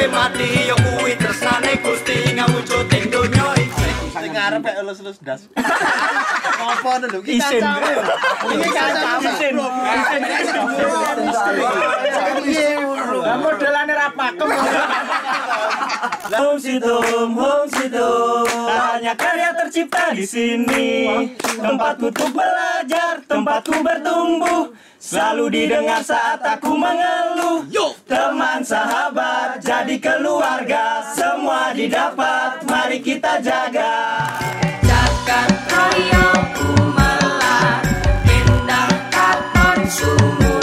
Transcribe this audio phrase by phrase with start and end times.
[0.00, 0.59] digawe mati
[4.80, 5.44] elus-elus das.
[6.60, 7.60] Apa lho iki Isin.
[7.60, 7.92] kacamu.
[8.56, 9.28] Iki kacamu.
[9.28, 9.54] Isin.
[13.20, 14.48] Modelane ra pakem.
[16.30, 17.68] Home sweet home, home.
[18.70, 20.88] Hanya karya tercipta di sini.
[21.40, 24.72] Tempatku untuk belajar, tempatku bertumbuh.
[25.00, 27.64] Selalu didengar saat aku mengeluh.
[28.04, 32.62] Teman sahabat jadi keluarga, semua didapat.
[32.68, 33.94] Mari kita jaga.
[35.48, 37.80] Kau yang ku melar
[38.28, 40.59] Indah katon sumur?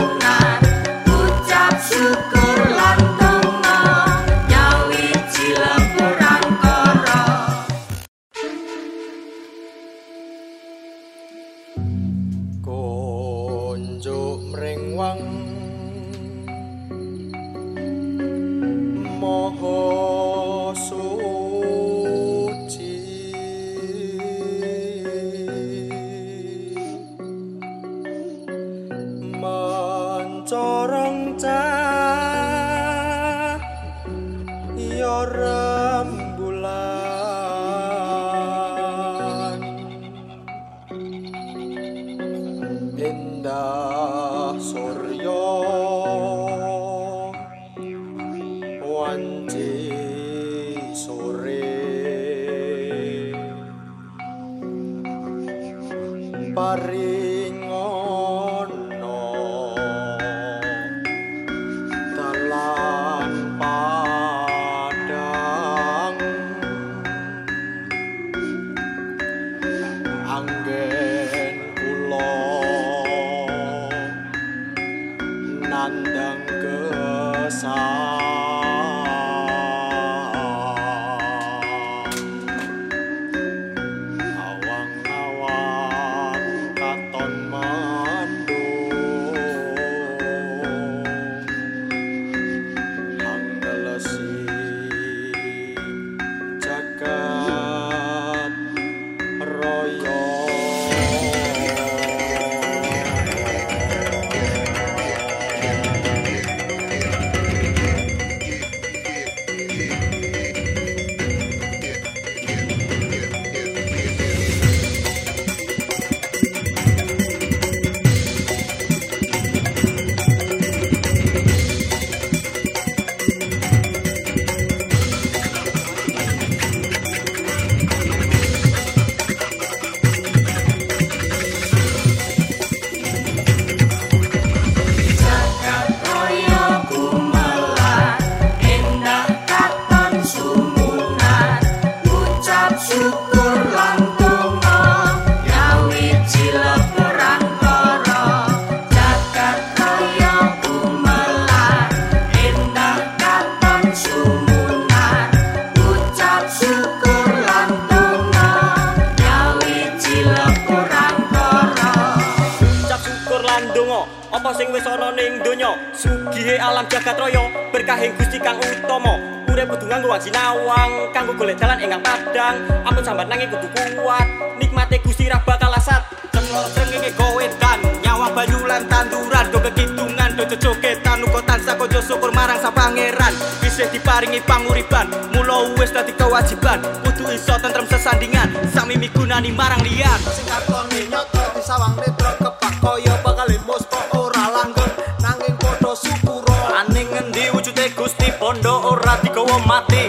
[173.38, 173.70] Nanging kudu
[174.02, 174.26] kuat.
[174.58, 176.02] Nikmate Gusti ra bakal asat.
[176.34, 179.46] Cenglor srengenge gowedan nyawang banyu lan tanduran.
[179.54, 183.38] Do kekidungan do jogetan uga tansah kojo syukur marang sang pangeran.
[183.62, 185.14] Isih diparingi panguripan.
[185.38, 186.82] Mula wis dadi kewajiban.
[187.06, 188.50] Kudu iso tentrem sesandingan.
[188.74, 190.18] Sami migunani marang liyan.
[190.34, 192.74] Sing katone nyoto di sawang netra kepak.
[192.82, 199.60] Kaya bakal musto ora langgeng nanging padha syukura Aning ngendi wujude Gusti Pondo ora digawa
[199.66, 200.08] mati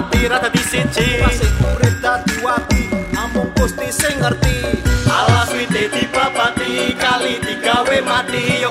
[0.00, 1.20] ati rada di siji.
[1.20, 1.52] Masih
[2.00, 4.80] dadi wati Amung gusti sing ngerti.
[5.04, 8.64] Alas wite dipapati kali digawe mati.
[8.64, 8.69] Ya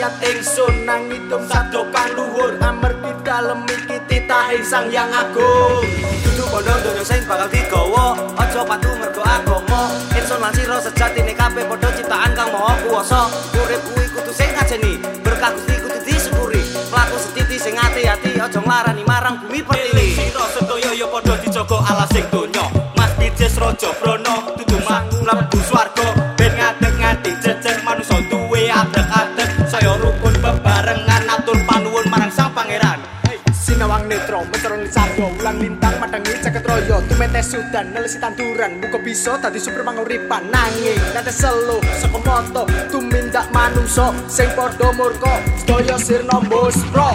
[0.00, 5.84] niat ingsun nang hitung sado kang luhur Amerti dalem iki titahing sang yang agung.
[6.24, 8.16] Dudu bondo donya sing bakal digawa.
[8.40, 9.92] Aja patu mergo agama.
[10.16, 13.28] Insun lan sira sejatine kabeh padha ciptaan kang maha kuwasa.
[13.60, 14.92] Urip kuwi kudu sing ngajeni.
[15.20, 16.64] Berkah Gusti kudu disyukuri.
[16.88, 20.16] Laku setiti sing ati-ati aja nglarani marang bumi pertiwi.
[20.16, 22.64] Sira sedaya ya padha dijaga alas sing donya.
[22.96, 25.60] Mas Dijes Raja Brana dudu mlebu
[37.20, 43.44] Tumete sudan, nelesi tanduran, muka bisa tadi super panguripan Nanging, nate selo, saka moto, tumindak
[43.52, 45.28] manungso Sing podo murko,
[45.60, 47.12] sedoyo sirno muspro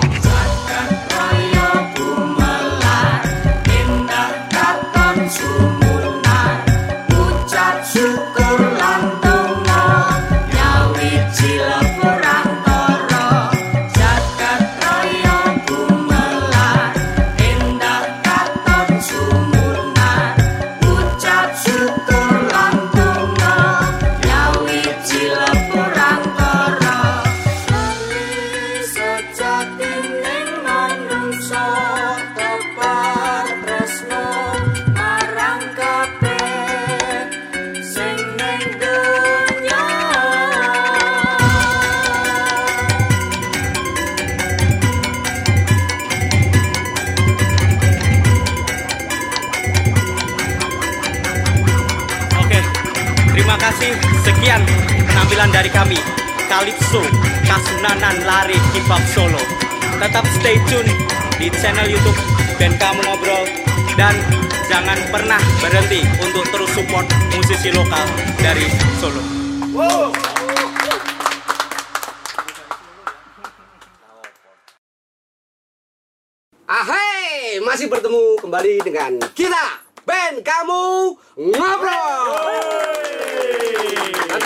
[56.55, 57.03] Kalipso,
[57.43, 59.43] Kasunanan Lari Hip-Hop Solo.
[59.99, 60.87] Tetap stay tune
[61.35, 62.15] di channel YouTube
[62.55, 63.43] dan kamu ngobrol
[63.99, 64.15] dan
[64.71, 67.03] jangan pernah berhenti untuk terus support
[67.35, 68.07] musisi lokal
[68.39, 68.71] dari
[69.03, 69.19] Solo.
[76.71, 80.83] Ahai, masih bertemu kembali dengan kita band kamu
[81.35, 82.95] ngobrol.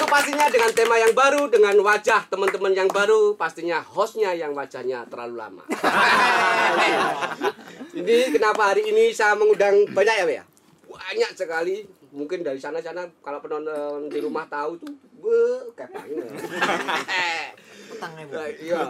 [0.09, 5.37] Pastinya dengan tema yang baru, dengan wajah teman-teman yang baru, pastinya hostnya yang wajahnya terlalu
[5.37, 5.61] lama.
[7.99, 10.43] Ini kenapa hari ini saya mengundang banyak ya, ya?
[10.89, 11.85] Banyak sekali.
[12.09, 16.25] Mungkin dari sana-sana kalau penonton di rumah tahu tuh, be, kepangnya.
[18.63, 18.87] Iya.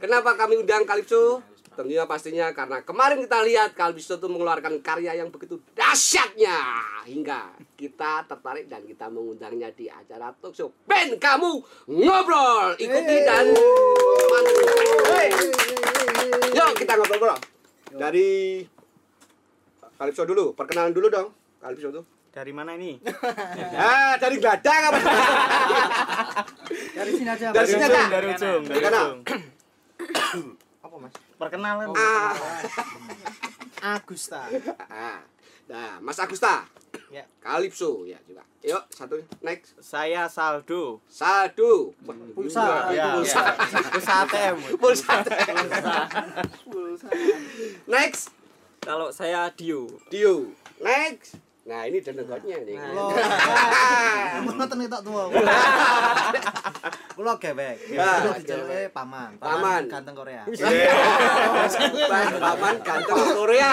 [0.00, 1.42] Kenapa kami undang Kalipso?
[1.76, 6.56] Tentunya pastinya karena kemarin kita lihat Kalipso itu mengeluarkan karya yang begitu dahsyatnya
[7.04, 13.52] hingga kita tertarik dan kita mengundangnya di acara talk show band kamu ngobrol ikuti dan.
[16.48, 17.38] Yuk kita ngobrol-ngobrol
[17.92, 18.64] dari
[19.94, 21.28] Kalipso dulu perkenalan dulu dong
[21.58, 23.00] Kalipso tuh Dari mana ini?
[23.72, 24.98] ya dari geladang apa
[26.92, 29.06] Dari sini aja dari sini aja dari ujung, dari Kenal.
[29.14, 29.20] ujung.
[30.84, 31.12] Apa mas?
[31.34, 31.86] Perkenalan.
[31.92, 32.32] Ah.
[33.90, 34.48] Agusta
[34.86, 35.20] Ah,
[35.66, 36.62] Nah, Mas Agusta.
[37.10, 37.24] Ya.
[37.38, 38.42] Kalipso ya juga.
[38.66, 39.14] Yuk, satu
[39.46, 39.78] next.
[39.78, 40.98] Saya Saldo.
[41.06, 41.94] Saldo.
[42.34, 42.90] Pulsa.
[42.90, 43.42] Ya, Pulsa.
[43.94, 44.56] Pulsa ATM.
[44.74, 45.14] Pulsa.
[47.86, 48.34] Next.
[48.82, 49.86] Kalau saya Dio.
[50.10, 50.50] Dio.
[50.82, 51.38] Next.
[51.66, 52.78] Nah, ini denegotnya nih.
[54.46, 55.26] Mboten tak tua.
[57.18, 57.76] Kula gewek.
[57.90, 59.34] Ya, Kula diceluke paman.
[59.42, 59.90] Paman.
[59.90, 60.46] ganteng Korea.
[62.38, 63.70] Paman ganteng Korea.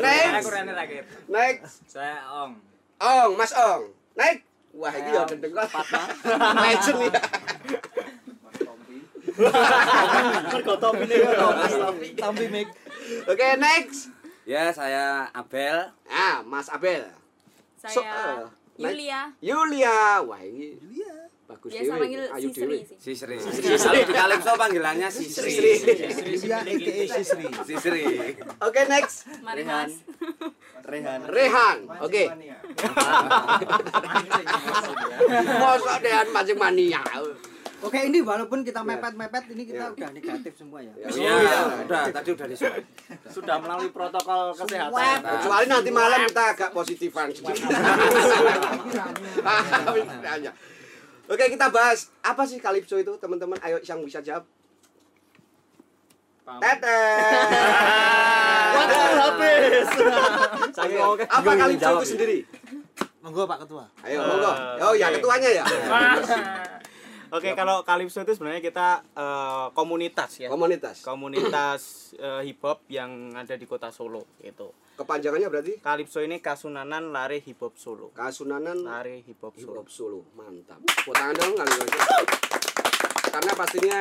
[0.00, 0.48] Next.
[1.28, 1.72] Next.
[1.88, 2.60] Saya Ong.
[3.00, 3.88] Ong, Mas Ong.
[4.12, 4.44] Next.
[4.74, 5.70] Wah, ini ya dendegot.
[5.70, 7.22] Legend ya.
[12.18, 12.68] Tampi mik.
[13.30, 14.10] Oke, next.
[14.44, 15.94] Ya, saya Abel.
[16.10, 17.06] Ah, Mas Abel.
[17.78, 18.82] Saya eh.
[18.82, 19.30] Yulia.
[19.38, 20.20] Yulia.
[20.26, 20.74] Wah, ini
[21.44, 22.00] bagus Biasa dewe.
[22.00, 22.76] panggil Ayu dewe.
[22.82, 22.96] sih.
[22.96, 23.36] Sisri.
[23.36, 25.50] Kalau di Kalipso panggilannya Sisri.
[25.52, 25.92] Sisri.
[26.40, 26.58] Iya
[27.10, 27.46] Sisri.
[27.62, 28.02] Sisri.
[28.58, 29.28] Oke, next.
[29.44, 29.88] Rehan.
[30.82, 31.20] Rehan.
[31.28, 31.78] Rehan.
[32.00, 32.24] Oke.
[35.54, 37.02] Mosok Dehan mancing mania.
[37.80, 40.88] Oke, ini walaupun kita mepet-mepet ini kita udah negatif semua ya.
[40.96, 42.80] Ya, Iya, udah tadi udah disebut.
[43.28, 45.20] Sudah melalui protokol kesehatan.
[45.20, 47.68] Kecuali nanti malam kita agak positifan sedikit.
[51.24, 53.56] Oke, kita bahas apa sih Kalipso itu, teman-teman?
[53.64, 54.44] Ayo yang bisa jawab.
[56.44, 57.48] Tetet.
[58.76, 59.86] Waktu habis.
[60.76, 61.24] Saya Oke, oke.
[61.24, 62.38] Apa Kalipso itu sendiri?
[63.24, 63.88] Monggo Pak Ketua.
[64.04, 64.52] Ayo, monggo.
[64.84, 65.64] Oh, ya ketuanya ya.
[67.34, 70.46] Oke, kalau Calypso itu sebenarnya kita eh, komunitas ya.
[70.46, 71.02] Komunitas.
[71.02, 74.70] Komunitas eh, hip hop yang ada di kota Solo gitu.
[74.94, 78.14] Kepanjangannya berarti Calypso ini Kasunanan Lare Hip Hop Solo.
[78.14, 79.82] Kasunanan Lare Hip Hop Hip Solo.
[79.82, 80.20] Hop Solo.
[80.38, 80.78] Mantap.
[80.86, 81.74] Tepuk tangan dong kali
[83.34, 84.00] karena pastinya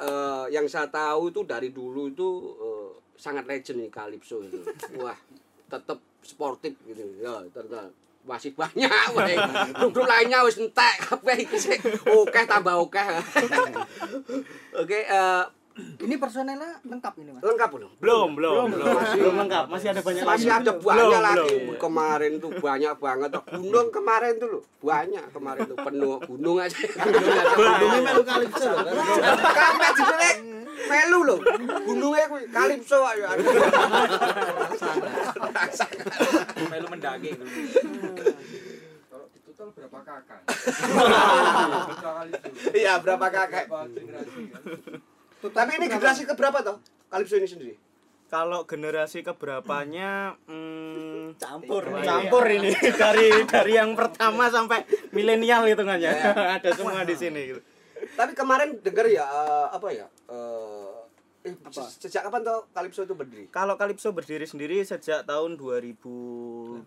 [0.00, 4.64] eh, yang saya tahu itu dari dulu itu eh, sangat legend nih Calypso itu.
[5.04, 5.20] Wah,
[5.68, 7.04] tetap sportif gitu.
[7.20, 7.92] Ya, tetap
[8.22, 9.34] masih banyak wae.
[9.72, 11.78] Grup-grup lainnya wis entek kabeh iki sih.
[12.06, 13.00] Oke tambah oke.
[14.76, 15.44] Oke, eh,
[15.80, 17.40] Ini personelnya lengkap ini, Mas.
[17.40, 17.90] lengkap belum?
[17.96, 19.00] Belum, belum, belum.
[19.16, 20.60] Belum lengkap, masih ada banyak Masih lagi.
[20.60, 21.78] ada banyak Belum, lagi belum.
[21.80, 23.30] kemarin tuh banyak banget.
[23.48, 26.76] Gunung kemarin tuh loh, banyak kemarin tuh penuh gunung aja.
[26.76, 27.80] Gunung aja.
[27.80, 28.92] Ini melu kalipso lho.
[29.40, 30.30] Kampe jenenge
[30.84, 31.36] melu lho.
[31.80, 33.24] Gununge kuwi kalipso ayo.
[36.68, 37.30] Melu mendaki.
[39.08, 40.40] Kalau di total berapa kakak?
[42.76, 43.66] Iya, berapa kakek?
[45.40, 46.76] Tapi ini generasi keberapa toh?
[47.08, 47.74] Kalipso ini sendiri.
[48.30, 51.82] Kalau generasi keberapanya hmm, Campur.
[52.06, 52.70] campur ini
[53.02, 56.14] dari dari yang pertama sampai milenial hitungannya.
[56.60, 57.60] ada semua di sini gitu.
[58.14, 60.06] Tapi kemarin dengar ya eh, apa ya?
[61.40, 63.48] Eh, eh, sejak kapan toh Kalipso itu berdiri?
[63.48, 66.84] Kalau Calypso berdiri sendiri sejak tahun 2008.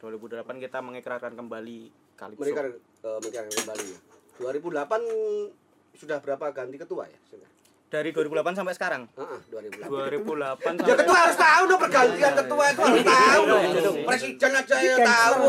[0.00, 2.40] 2008 kita mengikrarkan kembali Calypso.
[2.40, 3.98] Mereka eh, mereka kembali ya.
[4.40, 7.20] 2008 sudah berapa ganti ketua ya?
[7.28, 7.48] Sudah.
[7.92, 9.04] Dari 2008 sampai sekarang.
[9.12, 10.80] Heeh, 2008.
[10.80, 13.64] 2008 Ya ketua harus tahu dong pergantian ketua itu harus tahu dong.
[14.08, 15.42] Presiden aja ya tahu.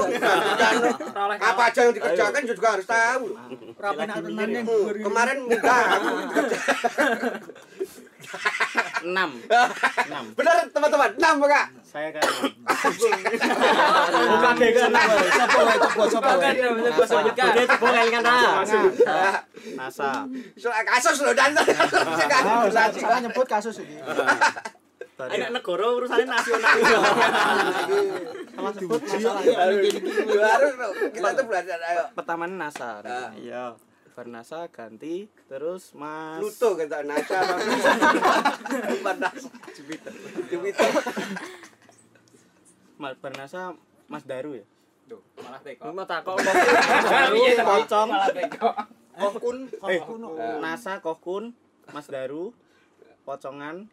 [1.39, 3.25] Apa aja yang dikerjakan juga harus tahu.
[3.79, 6.07] Rapi yang Hmm, Kemarin minta aku
[9.03, 9.29] enam.
[10.33, 11.67] Benar teman-teman, enam enggak?
[11.83, 12.23] Saya kan.
[14.09, 14.89] Bukan deh kan.
[15.29, 16.51] Sopo wae coba coba wae.
[17.37, 18.21] Dia cebol kan
[19.77, 20.11] NASA.
[20.89, 24.01] Kasus loh dan saya nyebut kasus ini.
[25.13, 26.73] Anak negara urusannya nasional.
[28.57, 29.43] Sama sebut masalah.
[31.13, 32.03] Kita tuh belajar ayo.
[32.17, 33.05] Pertama NASA.
[33.05, 33.29] Ah.
[33.37, 33.77] Iya.
[34.13, 37.37] Bar NASA ganti terus Mas Pluto kita NASA.
[38.93, 39.49] Bukan NASA.
[39.73, 40.13] Jupiter.
[40.47, 40.89] Jupiter.
[42.95, 43.73] Mas Bar NASA
[44.05, 44.65] Mas Daru ya.
[45.35, 45.89] Malah teko.
[45.91, 48.49] Mau takok Daru pocong Eh,
[49.17, 49.57] kokun.
[50.61, 51.43] NASA Kokun
[51.89, 52.53] Mas Daru
[53.23, 53.87] pocongan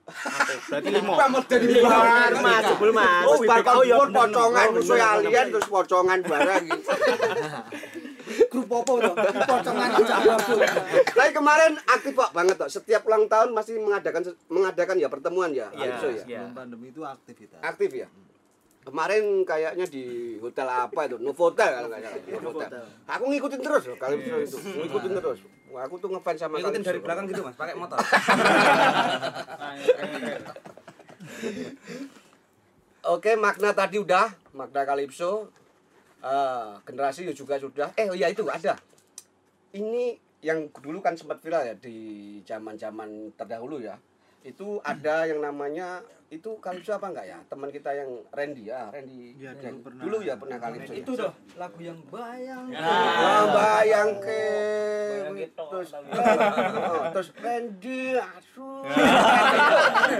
[0.67, 1.15] berarti lima.
[1.15, 2.67] Pamot dari luar mas.
[2.67, 3.25] Sebelum mas.
[3.25, 5.47] Oh, bar Oh, bener, pocongan musuh alien bener.
[5.55, 6.91] terus pocongan barang gitu.
[8.51, 10.53] grup apa aja aku.
[11.15, 12.71] Tapi kemarin aktif kok banget kok.
[12.71, 16.25] Setiap ulang tahun masih mengadakan mengadakan ya pertemuan ya, Iya, Calypso ya.
[16.27, 16.43] iya.
[16.51, 17.63] Pandemi itu aktivitas.
[17.63, 18.11] Aktif ya.
[18.81, 20.05] Kemarin kayaknya di
[20.43, 21.17] hotel apa itu?
[21.23, 22.19] Novotel kalau nggak salah.
[22.43, 22.83] Novotel.
[23.07, 24.59] Aku ngikutin terus loh Calypso itu.
[24.59, 25.39] Ngikutin terus.
[25.71, 27.95] Wah, aku tuh ngefans sama Ngikutin dari belakang gitu mas, pakai motor.
[33.01, 35.49] Oke, makna tadi udah, makna Calypso.
[36.21, 37.89] Eh, generasi ya juga sudah.
[37.97, 38.77] Eh, oh ya itu ada.
[39.73, 43.97] Ini yang dulu kan sempat viral ya di zaman-zaman terdahulu ya.
[44.45, 47.39] Itu ada yang namanya itu Calypso apa enggak ya?
[47.49, 49.35] Teman kita yang Randy ya, Randy.
[49.35, 50.03] Iya, dulu yang pernah.
[50.05, 50.93] dulu ya pernah Calypso.
[50.93, 51.21] Itu ya.
[51.25, 52.67] dah lagu yang bayang.
[52.77, 54.43] Ah, bayang ke
[55.41, 58.71] terus oh, terus Randy asu.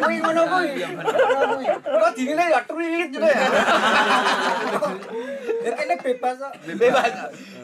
[0.01, 0.73] Kuwi ngono kuwi.
[0.83, 1.67] Ngono kuwi.
[1.85, 3.45] Kok dinilai ya tweet gitu ya.
[5.61, 6.53] Ya kene bebas kok.
[6.67, 7.13] Bebas.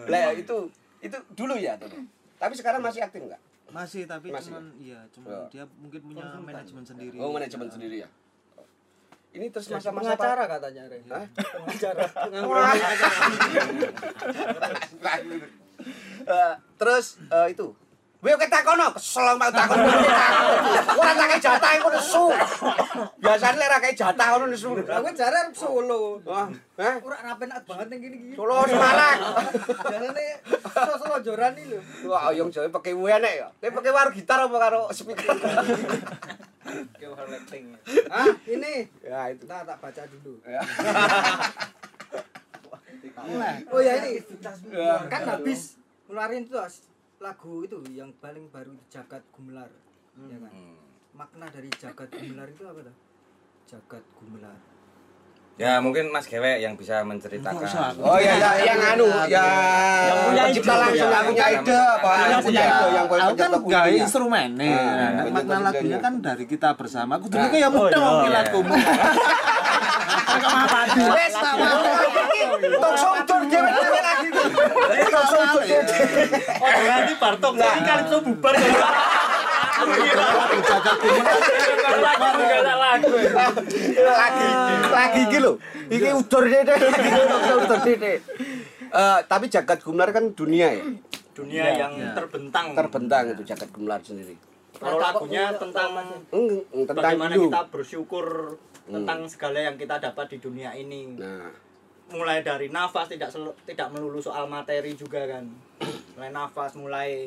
[0.09, 0.57] Lah itu
[1.01, 1.89] itu dulu ya tuh.
[2.37, 3.41] Tapi sekarang masih aktif enggak?
[3.67, 5.41] Masih tapi Masih, cuman iya cuman Ya.
[5.51, 7.17] dia mungkin punya manajemen sendiri.
[7.19, 8.09] Oh, manajemen sendiri ya.
[9.37, 11.05] Ini terus masa-masa Pengacara katanya Ren.
[11.13, 11.27] Hah?
[11.35, 12.03] Pengacara.
[16.27, 17.67] Eh, terus eh, itu
[18.27, 19.79] Wih, kita kono, kesel mau takon.
[20.99, 22.25] Ora tak kei jatah iku nesu.
[23.23, 24.75] Biasane lek ra kei jatah ngono nesu.
[24.83, 26.19] Aku jaran Solo.
[26.27, 26.95] Wah, heh.
[27.07, 28.35] Ora rapenak banget ning kene iki.
[28.35, 29.19] Solo Semarang.
[29.95, 30.27] Jarane
[30.75, 31.79] Solo joran iki lho.
[32.11, 33.49] Wah, oyong Jawa pakai enek ya.
[33.63, 35.31] Tapi pakai waru gitar apa karo speaker?
[38.11, 38.91] Ah, ini.
[39.07, 39.47] ya itu.
[39.47, 40.43] Nah, tak baca dulu.
[40.43, 40.61] Ya.
[43.71, 44.19] Oh ya ini
[45.07, 45.79] kan habis
[46.11, 46.83] ngeluarin tuh as-
[47.27, 49.67] lagu itu yang paling baru Jagat Gumelar.
[50.31, 50.53] Ya kan?
[51.11, 52.97] Makna dari Jagat Gumelar itu apa tuh?
[53.67, 54.76] Jagat Gumelar.
[55.57, 57.65] Ya mungkin Mas Gewe yang bisa menceritakan.
[57.99, 59.41] Oh ya, ya yang anu, ya
[60.05, 61.17] yang punya pencipta ide, langsung ya.
[61.17, 64.69] yang punya ide apa yang punya ide yang Aku kan gawe instrumennya.
[64.69, 67.17] Ah, Nah, makna lagunya kan dari kita bersama.
[67.17, 67.49] Aku dulu Nah.
[67.49, 68.31] kayak mudah Oh, iya.
[68.37, 68.75] lagumu.
[71.09, 71.81] Wes tak mau.
[72.77, 74.29] Tok sodor dhewe-dhewe lagi.
[75.09, 75.25] Tok
[75.65, 75.79] dhewe.
[76.61, 78.55] Oh, berarti Bartok ini Calypso bubar
[83.97, 84.47] lagi
[84.89, 85.53] lagi iki lho
[85.89, 87.79] iki udur dede udur
[88.87, 90.85] Eh, tapi jagat gumelar kan dunia ya
[91.35, 92.15] dunia Ya, yang ya.
[92.15, 92.73] terbentang.
[92.73, 94.39] terbentang itu jagat gemelar sendiri
[94.73, 95.91] Kalau lagunya tentang
[96.31, 98.57] Eng- eng, tentang bagaimana kita bersyukur
[98.87, 99.03] Hmm.
[99.03, 101.19] tentang segala yang kita dapat di dunia ini.
[101.19, 101.51] nah
[102.07, 105.43] Mulai dari nafas tidak selu- tidak melulu soal materi juga kan.
[106.15, 107.27] Mulai nafas, mulai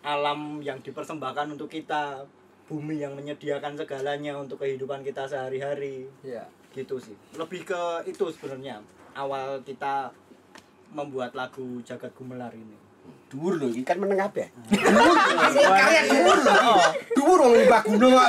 [0.00, 2.24] alam yang dipersembahkan untuk kita,
[2.70, 6.06] bumi yang menyediakan segalanya untuk kehidupan kita sehari-hari.
[6.22, 6.46] Iya.
[6.70, 7.16] Gitu sih.
[7.34, 8.80] Lebih ke itu sebenarnya
[9.18, 10.14] awal kita
[10.94, 12.89] membuat lagu Jagat Gumelar ini.
[13.30, 16.52] Dhuwur lho iki kan meneng kabeh Karya dhuwur lho.
[17.14, 18.26] Dhuwur wong Mbak Gunung kok.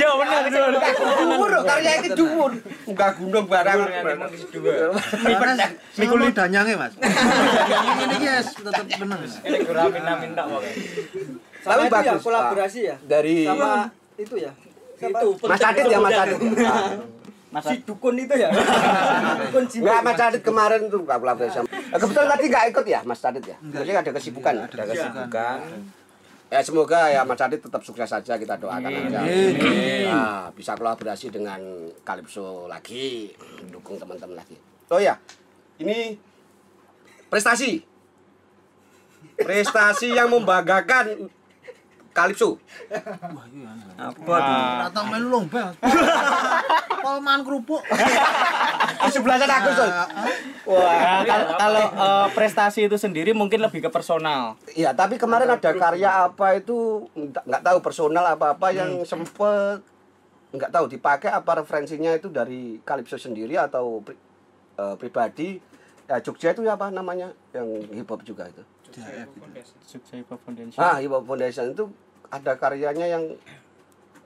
[0.00, 0.70] Benar benar.
[1.20, 2.52] Dhuwur lho karya iki dhuwur.
[2.88, 3.78] Mbak Gunung barang
[6.00, 6.92] Mikul danyange, Mas.
[6.96, 9.20] Danyange ini yes tetep meneng.
[9.28, 10.42] Ini kurang minta-minta.
[11.60, 12.96] Sama Tapi itu ya bagus, kolaborasi ya.
[13.04, 14.52] dari Sama itu ya.
[14.96, 16.40] Itu Mas Adit ya Mas Adit
[17.50, 17.58] Ah.
[17.66, 18.46] Si dukun itu ya.
[19.42, 19.82] dukun Cina.
[19.90, 21.66] Enggak, Mas Adit kemarin tuh nggak kolaborasi sama.
[21.66, 23.56] Eh, Kebetulan tadi nggak ikut ya, Mas Adit ya.
[23.58, 24.52] Maksudnya ada kesibukan.
[24.54, 24.64] ya?
[24.70, 25.58] ada kesibukan
[26.50, 29.22] Ya semoga ya Mas Adit tetap sukses saja kita doakan aja.
[29.22, 31.58] Nah, bisa kolaborasi dengan
[32.02, 33.30] Calypso lagi,
[33.70, 34.58] dukung teman-teman lagi.
[34.90, 35.14] Oh ya,
[35.78, 36.18] ini
[37.30, 37.86] prestasi.
[39.38, 41.30] Prestasi yang membanggakan
[42.20, 42.60] Calypso.
[44.28, 45.72] Ora tau melu lomba.
[47.04, 47.80] Pol mangan kerupuk.
[49.08, 49.88] Sebelah sana aku, Sul.
[49.88, 54.60] Nah, kalau kalau eh, prestasi itu sendiri mungkin lebih ke personal.
[54.76, 59.80] Iya, tapi kemarin ada karya apa itu nggak tahu personal apa-apa yang sempet
[60.50, 64.20] nggak tahu dipakai apa referensinya itu dari Calypso sendiri atau pri-
[64.76, 65.56] eh, pribadi.
[66.04, 67.30] Ya, Jogja itu apa namanya?
[67.54, 68.60] Yang hip hop juga itu.
[68.90, 69.06] Jogja
[70.18, 70.78] Hip Hop Foundation.
[70.82, 71.86] Ah, hip hop foundation itu
[72.30, 73.24] ada karyanya yang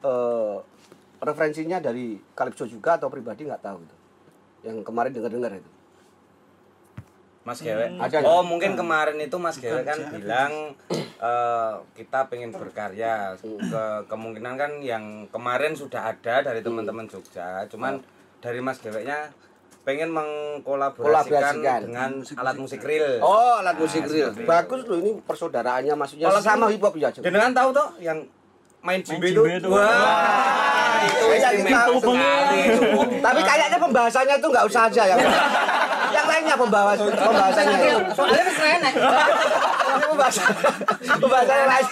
[0.04, 0.56] eh,
[1.24, 3.96] referensinya dari Calypso juga atau pribadi nggak tahu itu.
[4.64, 5.70] Yang kemarin dengar-dengar itu.
[7.44, 7.92] Mas Gewe.
[8.00, 13.36] Ada Oh, mungkin kemarin itu Mas Gewe kan bilang eh, kita pengen berkarya.
[13.40, 18.00] Ke kemungkinan kan yang kemarin sudah ada dari teman-teman Jogja, cuman
[18.40, 19.32] dari Mas Gewe-nya
[19.84, 21.04] pengen mengkolaborasikan
[21.60, 21.80] Kolaborasikan.
[21.84, 23.20] dengan alat musik real.
[23.20, 24.32] Oh, alat musik real.
[24.34, 27.12] Bagus loh ini persaudaraannya maksudnya Kalau sama hip hop ya.
[27.12, 28.24] Jenengan tahu toh yang
[28.80, 29.44] main jimbe itu?
[29.44, 29.68] itu.
[29.68, 32.60] Wah, itu istimewa kita- sekali.
[33.20, 35.16] Tapi kayaknya pembahasannya itu nggak usah aja ya.
[36.10, 37.96] Yang lainnya pembahas pembahasannya itu.
[38.16, 38.94] Soalnya wis enak.
[40.14, 40.54] Pembahasan
[41.18, 41.86] pembahasan lain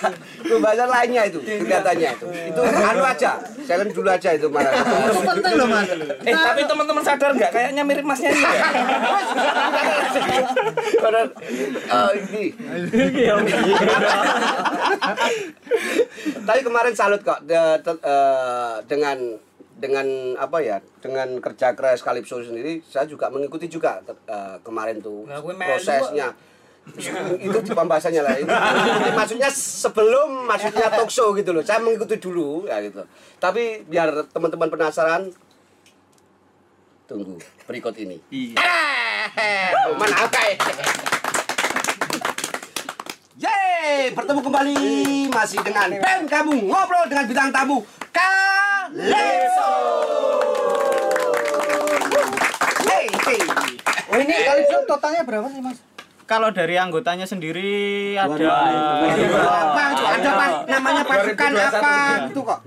[0.47, 2.27] pembahasan lainnya itu kegiatannya itu.
[2.55, 3.35] Itu anu aja.
[3.67, 4.71] Silent dulu aja itu mana.
[4.71, 5.91] Itu penting loh, Mas.
[6.23, 8.63] Eh, tapi teman-teman sadar nggak kayaknya mirip Mas Nyanyi ya?
[11.91, 12.45] Oh ini.
[16.47, 19.19] Tapi kemarin salut kok eh, dengan
[19.83, 20.07] dengan
[20.39, 23.99] apa ya dengan kerja keras Calypso sendiri saya juga mengikuti juga
[24.31, 26.31] eh, kemarin tuh Nah, prosesnya
[27.39, 32.19] itu di pembahasannya lah itu, itu maksudnya sebelum maksudnya talk show gitu loh saya mengikuti
[32.19, 33.07] dulu ya gitu
[33.39, 35.31] tapi biar teman-teman penasaran
[37.07, 37.39] tunggu
[37.71, 38.19] berikut ini
[39.33, 40.55] Eh, mana apa ya?
[43.39, 44.77] Yeay, bertemu kembali
[45.31, 49.73] masih dengan band kamu ngobrol dengan bintang tamu Calypso.
[52.83, 53.43] Hey, hey.
[54.11, 55.92] Oh ini Calypso totalnya berapa sih Mas?
[56.33, 59.83] Kalau dari anggotanya sendiri ada apa?
[59.93, 60.47] Itu ada apa?
[60.65, 61.93] Namanya pasukan apa
[62.25, 62.59] gitu kok?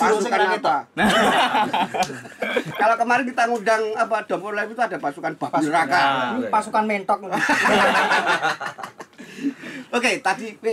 [0.00, 0.74] Pasukan apa?
[2.80, 6.00] Kalau kemarin kita ngundang apa Dompor Live itu ada pasukan babi neraka.
[6.32, 7.18] Ini pasukan mentok.
[9.92, 10.64] Oke, tadi P,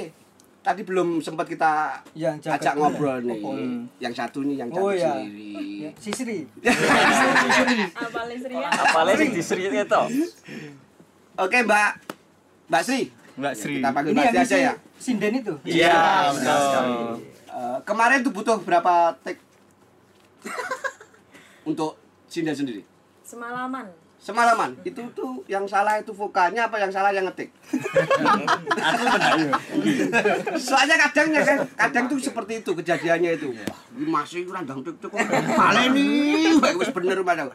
[0.63, 2.87] tadi belum sempat kita Yang ajak gula.
[2.87, 3.43] ngobrol nih.
[3.43, 3.59] Oh.
[3.99, 5.11] Yang satu nih yang Oh, cantik ya.
[5.11, 5.51] sendiri.
[6.07, 6.39] Sisri.
[7.91, 8.71] Apalagi serius.
[8.71, 10.01] apalagi di Sri itu.
[11.35, 12.16] Oke, Mbak
[12.67, 13.01] Mbak Sri.
[13.37, 13.73] Mbak Sri.
[13.79, 14.73] Kita panggil Ini Mbak yang Sri aja ya.
[14.97, 15.53] sinden itu.
[15.63, 15.97] Iya,
[16.33, 16.87] betul.
[17.47, 19.39] Eh, kemarin tuh butuh berapa take
[21.69, 21.95] untuk
[22.27, 22.83] Sinda sendiri?
[23.23, 23.87] Semalaman.
[24.17, 24.75] Semalaman.
[24.83, 27.47] Itu tuh yang salah itu vokalnya apa yang salah yang ngetik?
[30.59, 33.53] Soalnya kadang ya kan, kadang tuh seperti itu kejadiannya itu.
[33.53, 35.13] Wah, ini masih randang tuk tuk.
[35.15, 37.47] Malah nih, wis bener mana.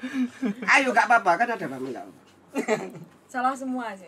[0.65, 2.07] Ayo gak apa-apa kan ada apa enggak?
[3.33, 4.05] Salah semua sih.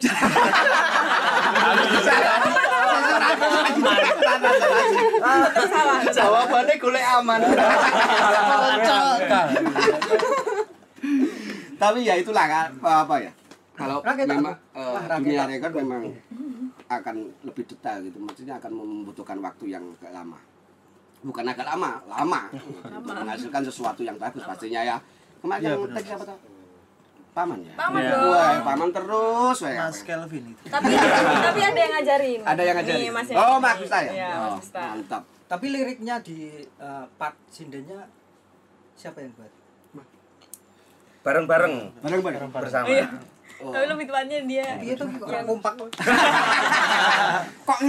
[5.65, 6.05] Salah.
[6.17, 7.41] Jawabannya golek aman.
[11.81, 13.33] Tapi ya itulah kan apa ya.
[13.75, 14.53] Kalau memang apa?
[14.77, 15.51] eh, dunia apa?
[15.57, 16.03] rekor memang
[16.93, 17.17] akan
[17.49, 18.21] lebih detail gitu.
[18.21, 20.37] Maksudnya akan membutuhkan waktu yang agak lama.
[21.25, 22.53] Bukan agak lama, lama.
[22.93, 24.97] Untuk menghasilkan sesuatu yang bagus pastinya ya.
[25.41, 26.54] Kemarin yang teks siapa tuh?
[27.35, 27.75] Paman ya.
[27.75, 28.12] Paman Iya.
[28.14, 28.31] dong.
[28.31, 29.75] Wah, paman terus wae.
[29.75, 30.62] Mas Kelvin itu.
[30.70, 30.87] Tapi
[31.42, 32.40] tapi ada yang ngajarin.
[32.47, 33.03] Ada yang ngajarin.
[33.03, 33.59] Nih, Mas oh.
[33.59, 34.12] Mas Gusta ya?
[34.14, 34.70] Iya, oh, Mas.
[34.70, 35.23] Mantap.
[35.51, 38.07] Tapi liriknya di eh, part sindennya
[38.94, 39.51] siapa yang buat?
[41.25, 42.53] Bareng-bareng Bareng-bareng.
[42.53, 42.87] bersama.
[42.87, 43.09] Iya.
[43.64, 43.73] Oh.
[43.73, 44.66] Tapi lebih tuanya dia.
[44.79, 45.73] Iya tuh kok yang kompak.
[45.81, 45.88] Kok
[47.66, 47.81] kok.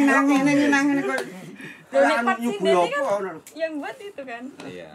[1.95, 3.31] Kayak part apa, kan ngono.
[3.55, 4.43] yang buat itu kan.
[4.65, 4.89] Iya.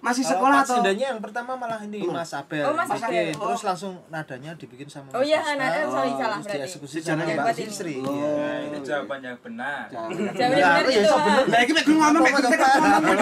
[0.00, 0.76] Masih Kalau sekolah pas atau?
[0.80, 2.64] sindanya yang pertama malah ini Mas Abel.
[2.64, 2.88] Oh, Mas.
[2.88, 3.36] Abel.
[3.36, 6.56] Terus langsung nadanya dibikin sama Oh iya, nah, eh, sorry salah berarti.
[6.56, 7.68] dieksekusi Secara sama yang Mbak.
[7.68, 7.94] Sri.
[8.00, 8.08] Oh.
[8.08, 8.64] Iya.
[8.64, 9.92] Itu jawaban yang benar.
[9.92, 11.16] Jawaban Ya, benar ya itu.
[11.52, 13.16] Lah iki mek gue ngomong mek kita ngomong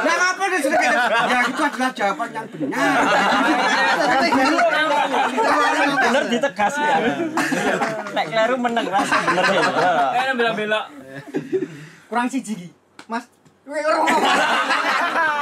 [0.00, 0.92] Lah ngapa dia sedekit?
[1.12, 2.88] Ya itu adalah jawaban yang benar.
[5.92, 6.96] Bener ditegas ya.
[8.16, 9.60] Nek kleru meneng rasa bener ya.
[10.16, 10.80] Eh bela-bela.
[12.08, 12.68] Kurang siji iki.
[13.04, 13.28] Mas,
[13.62, 15.41] Kowe ora ngomong.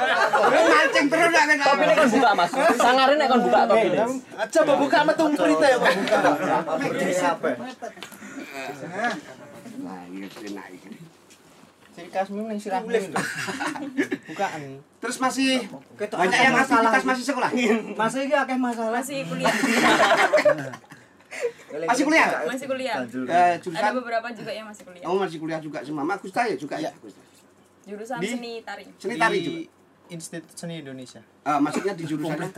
[0.00, 1.56] Kowe mancing terus nek nek.
[1.60, 2.50] Topi kan buka mas.
[2.76, 3.98] Sangarin nek kan buka topi ini.
[4.50, 5.92] Coba buka metung cerita ya, Pak.
[6.00, 6.18] Buka.
[9.80, 10.88] Lah iki enak iki.
[11.90, 12.88] Ciri khasmu ning sirahmu.
[14.30, 14.62] Bukaan.
[15.00, 15.50] Terus masih
[15.98, 16.90] ketok banyak yang masalah.
[16.92, 17.50] aktivitas masih sekolah.
[17.98, 19.00] Mas iki akeh masalah.
[19.02, 19.54] Masih kuliah.
[21.70, 22.26] Masih kuliah?
[22.42, 22.96] Masih kuliah.
[23.06, 25.06] Eh, Ada jurusan beberapa juga yang masih kuliah.
[25.06, 26.02] Oh masih kuliah juga semua.
[26.02, 26.90] Mak Gusta ya juga ya.
[26.98, 27.22] Gusta.
[27.86, 28.84] Jurusan seni tari.
[28.98, 29.60] Seni tari juga.
[30.10, 31.22] Institut Seni Indonesia.
[31.46, 32.50] Ah, maksudnya di jurusannya?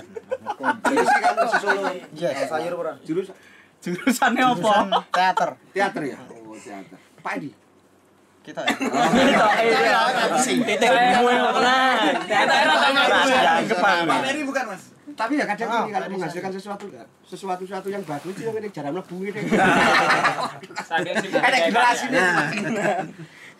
[0.83, 1.83] Jurusan kan di Solo.
[2.17, 2.49] Yes.
[2.49, 2.93] Sayur ora.
[3.05, 3.37] Jurusan
[3.83, 4.75] Jurusannya apa?
[5.11, 5.51] Teater.
[5.75, 6.19] teater ya.
[6.31, 6.99] Oh, teater.
[7.19, 7.51] Pak Edi.
[8.43, 8.75] Kita ya.
[10.39, 12.15] Titik ilmu yang lah.
[13.83, 14.83] Pak Meri bukan, Mas?
[15.13, 18.73] Tapi ya kadang ini kalau menghasilkan sesuatu kan, sesuatu sesuatu yang bagus itu yang ini
[18.73, 19.45] jarang mlebu ini.
[20.89, 22.21] Ada generasi ini.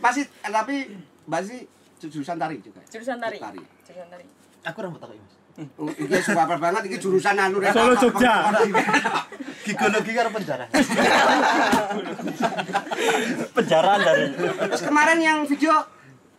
[0.01, 0.97] Masih tapi
[1.29, 1.69] masih
[2.09, 2.81] jurusan tari juga.
[2.89, 3.39] Jurusan tari.
[3.39, 3.61] Tari.
[3.87, 4.25] Jurusan tari.
[4.63, 5.35] Aku rambut aku, Mas.
[5.77, 7.77] Oh, Iki super banget iki jurusan anu rek.
[7.77, 8.49] Solo Jogja.
[9.69, 10.65] Gigologi karo penjara.
[13.57, 14.25] Penjaraan dari.
[14.33, 15.77] Terus kemarin yang video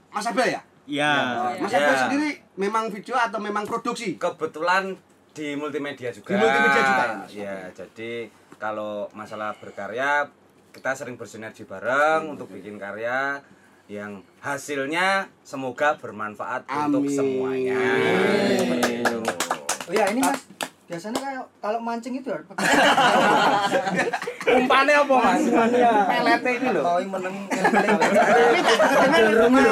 [0.10, 0.62] Mas Abel ya?
[0.90, 1.14] Iya.
[1.62, 1.78] Mas Ya.
[1.78, 4.18] Abel sendiri memang video atau memang produksi?
[4.18, 4.98] Kebetulan
[5.34, 6.34] di multimedia juga.
[6.34, 7.16] Di multimedia juga ya?
[7.30, 8.12] Iya, jadi
[8.58, 10.26] kalau masalah berkarya
[10.74, 13.38] kita sering bersinergi bareng untuk bikin karya
[13.92, 17.16] yang hasilnya semoga bermanfaat untuk Amin.
[17.16, 17.80] semuanya.
[18.88, 19.20] Gitu.
[19.90, 20.40] Oh ya ini Mas,
[20.84, 22.68] biasanya kayak kalau mancing itu harus pakai
[24.44, 25.44] Umpannya apa mas?
[26.12, 26.84] Pelete ini loh.
[26.84, 27.36] Mau meneng.
[27.48, 28.60] Ini
[29.24, 29.64] di rumah.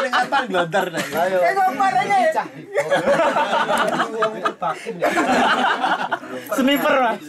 [0.00, 1.04] Dengan apa glodar nih.
[1.12, 1.38] Ayo.
[6.56, 7.22] Sniper mas.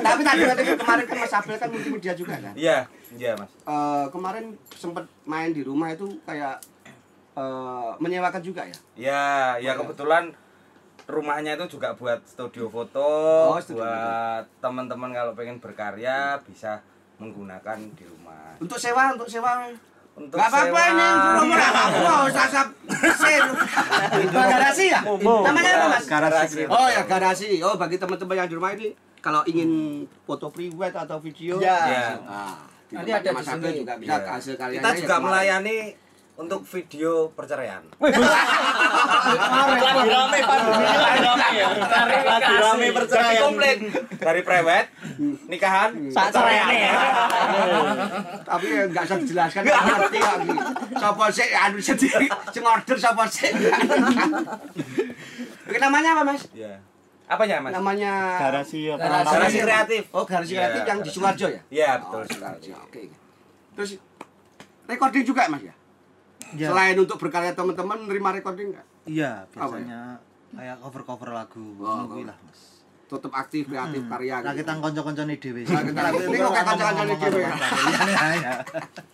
[0.00, 0.40] Tapi tadi
[0.80, 2.54] kemarin kan Mas Abel kan multimedia juga kan?
[2.56, 2.88] Iya,
[3.20, 3.52] iya Mas.
[3.52, 6.56] Eh, kemarin sempat main di rumah itu kayak
[7.36, 8.76] eh, menyewakan juga ya?
[8.96, 9.24] Ya,
[9.60, 10.32] ya kebetulan
[11.04, 13.02] rumahnya itu juga buat studio foto,
[13.48, 16.80] Oh, studio buat teman-teman kalau pengen berkarya bisa
[17.16, 18.54] menggunakan di rumah.
[18.58, 19.66] Untuk sewa, untuk sewa.
[20.12, 21.08] Untuk Gak apa-apa ini,
[21.40, 23.44] rumah usah mesin.
[24.28, 25.00] Garasi ya?
[25.08, 26.04] Namanya apa mas?
[26.04, 26.60] Garasi.
[26.66, 27.48] Oh ya garasi.
[27.60, 29.70] Oh bagi teman-teman yang di rumah ini, kalau ingin
[30.22, 31.78] foto private atau video, Ya.
[31.82, 32.06] Ya.
[32.20, 32.56] Nah,
[32.92, 33.80] Nanti ada di sini.
[33.80, 34.28] juga bisa Iya.
[34.36, 34.78] hasil karyanya.
[34.78, 35.76] Kita ya juga melayani
[36.32, 37.84] untuk video perceraian.
[38.00, 38.16] Lagi
[40.08, 41.68] rame pandemi lagi rame ya.
[42.24, 43.42] Lagi rame Jadi perceraian.
[43.42, 43.78] komplit
[44.16, 44.86] dari prewed,
[45.46, 46.92] nikahan, Saat ceraian ya.
[48.42, 50.50] Tapi ya nggak usah dijelaskan, nggak ngerti lagi.
[50.94, 53.50] Sopo sih, anu sendiri, sing order sopo sih.
[55.62, 56.42] Oke, namanya apa mas?
[56.52, 56.80] Ya.
[57.22, 57.72] Apanya Mas?
[57.72, 59.24] Namanya Garasi apa?
[59.24, 59.56] Garasi.
[59.58, 60.02] kreatif.
[60.12, 61.60] Oh, garasi Iya, kreatif yang di Sumarjo ya?
[61.72, 62.22] Iya, Oh, betul.
[62.28, 62.72] Sumarjo.
[62.82, 63.02] Oke.
[63.72, 63.90] Terus
[64.84, 65.72] recording juga mas ya?
[66.52, 66.68] Ya.
[66.68, 68.86] Selain untuk berkarya teman-teman, nerima recording nggak?
[69.08, 70.20] Iya, Apa biasanya
[70.52, 72.84] kayak cover-cover lagu Oh, lah, Mas.
[73.08, 74.40] Tetap aktif, kreatif, karya.
[74.40, 74.64] Lah gitu.
[74.64, 75.62] kita kanca-kancane dhewe.
[75.68, 77.52] Lah, kita ini kok kanca-kancane dhewe ya?
[78.40, 78.54] ya.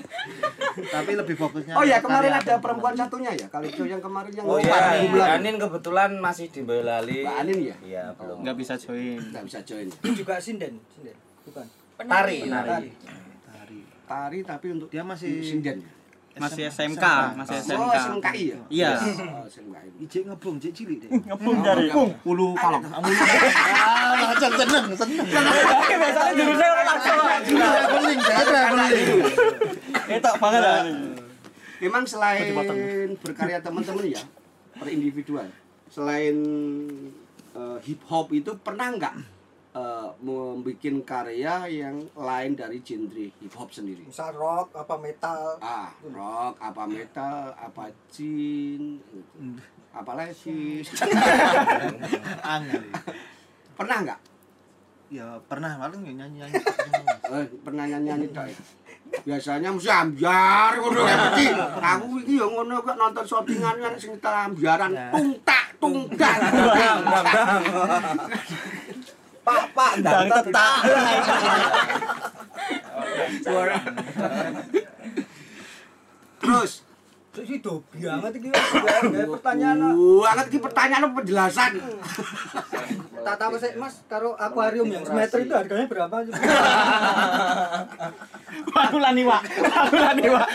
[0.95, 3.47] Tapi lebih fokusnya Oh ya, ke kemarin karya ada perempuan satunya ya?
[3.51, 5.29] Kali itu yang kemarin yang Oh iya, bulan.
[5.43, 7.27] Anin kebetulan masih di Boyolali.
[7.27, 7.77] Mbak Anin ya?
[7.83, 8.37] Iya, belum.
[8.47, 9.19] Nggak bisa join.
[9.19, 9.89] Nggak bisa join.
[9.91, 11.17] Ini juga sinden, sinden.
[11.43, 11.67] Bukan.
[11.99, 12.47] Tari.
[12.47, 12.89] tari.
[14.09, 15.98] Tari tapi untuk Dia masih sinden.
[16.37, 17.95] Masih SMK, masih Oh, SMK.
[17.99, 18.59] SMKI ya?
[18.71, 18.91] Iya.
[18.95, 19.89] Oh, SMKI.
[20.07, 21.11] Ijek ngebung, ijek cilik deh.
[21.11, 21.89] Ngebum dari.
[22.23, 22.85] Ulu kalong.
[22.87, 23.03] Ah,
[24.39, 25.27] seneng, seneng.
[25.27, 27.17] Biasanya jurusnya orang langsung.
[27.49, 29.07] Traveling, saya traveling.
[30.09, 30.83] Etok banget ah.
[31.79, 32.55] Memang selain
[33.19, 34.23] berkarya teman-teman ya,
[34.75, 35.47] per individual.
[35.89, 36.37] Selain
[37.55, 39.15] eh, hip hop itu pernah nggak
[39.73, 44.05] eh, membuat karya yang lain dari genre hip hop sendiri?
[44.05, 49.59] misal rock apa metal Ah, rock, apa metal, apa jin, gitu.
[49.91, 50.87] apa lesis.
[52.45, 52.85] Angel.
[53.75, 54.21] Pernah nggak?
[55.09, 56.55] Ya pernah paling ya nyanyi-nyanyi.
[57.33, 58.59] Eh, pernah nyanyi-nyanyi tok ya?
[59.09, 61.47] Biasanya mesti ambyar ngono ya mesti.
[61.81, 66.37] Aku iki yo ngono kok nonton shootingan kan sing telah ambyaran tungtak tungtak.
[69.49, 70.79] Pak pak Dang tetak.
[76.39, 76.73] Terus
[77.39, 78.51] Terus itu banget iki
[79.31, 81.71] pertanyaan banget iki pertanyaan penjelasan.
[83.23, 86.17] tak tahu sih mas karo akuarium yang semeter itu harganya berapa
[88.89, 89.43] Aku lani Wak.
[89.87, 90.49] Aku lani Wak.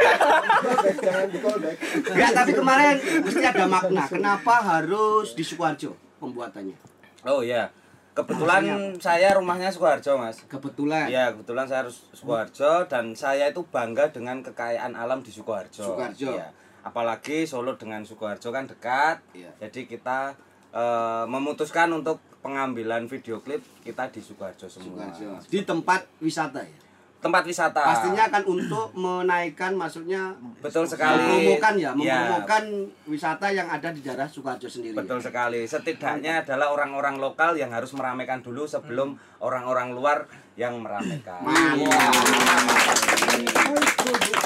[2.12, 4.04] Enggak, tapi kemarin mesti ada makna.
[4.10, 6.76] Kenapa harus di Sukoharjo pembuatannya?
[7.24, 7.72] Oh iya.
[8.13, 10.38] Kebetulan saya rumahnya Sukoharjo, Mas.
[10.45, 11.10] Kebetulan.
[11.10, 15.97] Iya, kebetulan saya harus Sukoharjo dan saya itu bangga dengan kekayaan alam di Sukoharjo.
[15.97, 16.38] Sukoharjo.
[16.38, 16.54] Iya.
[16.86, 19.17] Apalagi Solo dengan Sukoharjo kan dekat.
[19.34, 19.49] Iya.
[19.58, 20.38] Jadi kita
[20.69, 25.10] eh, memutuskan untuk pengambilan video klip kita di Sukoharjo semua.
[25.10, 25.49] Sukoharjo.
[25.49, 26.83] Di tempat wisata ya.
[27.24, 27.80] Tempat wisata.
[27.88, 31.24] Pastinya kan untuk menaikkan maksudnya betul sekali.
[31.24, 32.64] mempromokan ya, Iya, mempromokan
[33.08, 34.92] wisata yang ada di daerah Sukoharjo sendiri.
[34.92, 35.64] Betul sekali.
[35.64, 40.28] Setidaknya adalah orang-orang lokal yang harus meramaikan dulu sebelum orang-orang luar
[40.60, 41.40] yang meramaikan.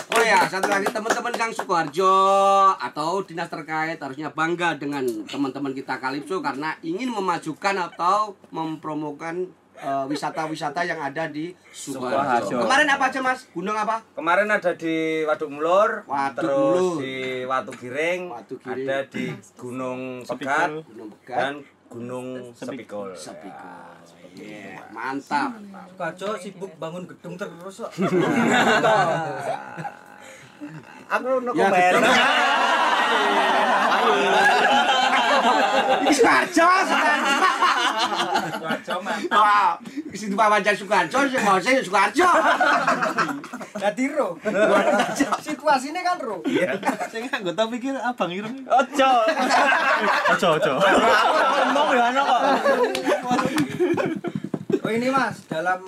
[0.07, 2.13] Oh ya, satu lagi teman-teman Kang Sukoharjo
[2.77, 10.05] atau dinas terkait harusnya bangga dengan teman-teman kita Kalipso karena ingin memajukan atau mempromokan eh,
[10.05, 12.49] wisata-wisata yang ada di Sukoharjo.
[12.49, 12.57] Sukoharjo.
[12.63, 13.39] Kemarin apa aja Mas?
[13.49, 13.97] Gunung apa?
[14.11, 16.97] Kemarin ada di Waduk Mulur, Waduk terus Mulur.
[16.99, 18.83] di Watu Giring, Watu Giring.
[18.83, 21.37] ada di Gunung Pegat Gunung Begat.
[21.37, 21.53] dan
[21.87, 23.13] Gunung Sepikul.
[23.13, 23.95] Sepikul.
[24.33, 25.57] Iya, mantap.
[25.93, 27.89] Kajo sibuk bangun gedung terus kok
[31.07, 31.93] Aku no Ya, komen.
[35.97, 36.67] Ini Sukoharjo
[37.97, 39.21] sekarang.
[39.33, 39.75] Wah,
[40.13, 42.29] isi Pak Wajar Sukoharjo, sing mau saya Sukoharjo.
[43.77, 44.33] jadi ro
[45.37, 46.41] situasinya kan ro
[47.13, 48.65] Sing anggota pikir Abang Ireng.
[48.65, 49.11] Ojo.
[50.33, 50.73] Ojo ojo.
[50.77, 52.41] Ngomong ya ono kok.
[54.87, 55.83] oh ini mas dalam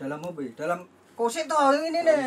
[0.00, 0.50] dalam apa ya?
[0.56, 0.80] dalam
[1.12, 2.18] kosek toh ini nih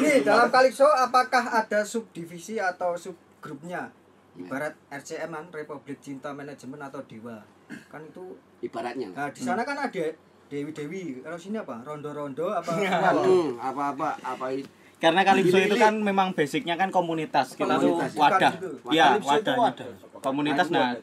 [0.00, 3.92] ini dalam kalipso apakah ada subdivisi atau subgrupnya
[4.36, 7.40] ibarat RCM kan Republik Cinta Manajemen atau Dewa
[7.88, 9.10] kan itu Ibaratnya.
[9.10, 10.04] nah di sana kan ada
[10.46, 15.76] Dewi Dewi kalau sini apa rondo rondo apa Hmm, apa-apa apa itu Karena Kalipso itu
[15.76, 17.52] kan memang basicnya kan komunitas.
[17.52, 18.20] Kita tuh Komunitas, ya.
[18.24, 18.52] wadah.
[18.56, 18.70] Gitu.
[19.28, 19.56] Wadah.
[19.60, 19.86] wadah.
[20.24, 20.96] Komunitas nah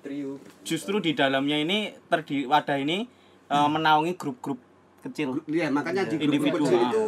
[0.66, 3.06] justru di dalamnya ini terdi wadah ini
[3.54, 4.58] eh, menaungi grup-grup
[5.06, 5.46] kecil.
[5.46, 7.04] Iya, makanya di grup Individu, kecil itu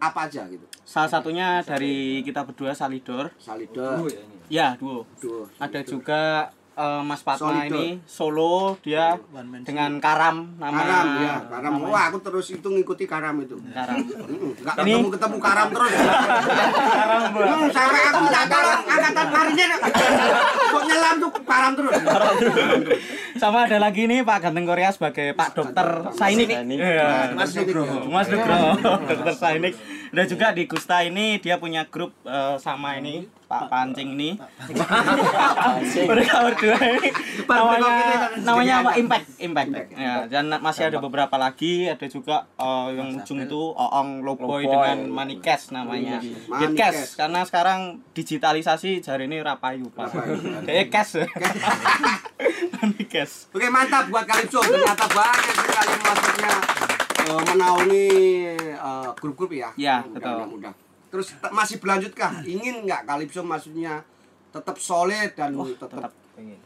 [0.00, 0.64] apa aja gitu.
[0.90, 3.30] Salah satunya dari kita berdua Salidor.
[3.38, 4.10] Salidor,
[4.50, 5.06] Ya, duo.
[5.16, 5.46] duo.
[5.56, 7.78] Ada juga eh, Mas Fatma Solidor.
[7.78, 9.14] ini solo dia
[9.62, 11.70] dengan Karam nama Karam ya, Karam.
[11.78, 11.86] namanya.
[11.88, 13.54] Wah, aku terus itu ngikuti Karam itu.
[13.70, 14.02] Karam.
[14.02, 15.92] Enggak Ini- ketemu ketemu Karam terus.
[15.94, 17.40] Karam Bu.
[17.40, 19.70] Hmm, sampai aku minta tolong angkatan marinir.
[20.66, 21.94] Kok nyelam tuh Karam terus.
[23.32, 26.50] Sama ada lagi nih Pak Ganteng Korea sebagai Pak Dokter Sainik.
[26.50, 27.30] Iya.
[27.30, 28.10] Mas Nugroho.
[28.10, 28.70] Mas Nugroho,
[29.06, 29.74] Dokter Sainik.
[30.10, 34.30] Dan juga di Gusta ini dia punya grup eh, sama ini Pak Pancing ini.
[36.06, 37.10] Mereka berdua ini
[37.46, 37.94] namanya
[38.42, 38.90] namanya apa?
[38.94, 39.70] Impact, Impact.
[39.98, 45.10] Ya, dan masih ada beberapa lagi, ada juga eh, yang ujung itu Oong Lowboy dengan
[45.10, 46.22] Manikes namanya.
[46.46, 46.78] Manikes.
[46.80, 50.14] Cash karena sekarang digitalisasi jari ini rapayu Pak.
[50.66, 51.22] Kayak cash.
[52.78, 53.50] Manikes.
[53.50, 54.62] Oke, mantap buat Kalipso.
[54.62, 56.52] Ternyata banyak sekali maksudnya
[57.30, 58.06] eh, menaungi
[58.74, 59.70] eh, grup-grup ya.
[59.74, 60.32] Ya, Mudah, betul.
[60.32, 60.72] mudah, mudah.
[61.10, 62.32] Terus te- masih berlanjutkah?
[62.44, 64.02] Ingin nggak Kalipso maksudnya
[64.50, 66.12] tetap solid dan tetap, tetap.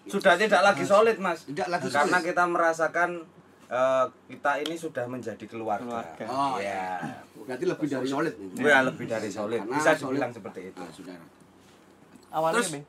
[0.05, 1.45] Sudah tidak lagi solid, Mas.
[1.45, 2.27] tidak lagi Karena solid?
[2.27, 3.11] kita merasakan
[3.67, 6.01] eh, kita ini sudah menjadi keluarga.
[6.15, 6.25] Keluarga.
[6.31, 7.01] Oh, ya.
[7.35, 8.49] Berarti lebih dari solid nih.
[8.63, 9.61] Ya, lebih dari solid.
[9.61, 10.17] Karena Bisa solid.
[10.17, 10.79] dibilang seperti itu.
[10.79, 11.25] Nah, saudara.
[12.31, 12.85] awalnya Terus, teman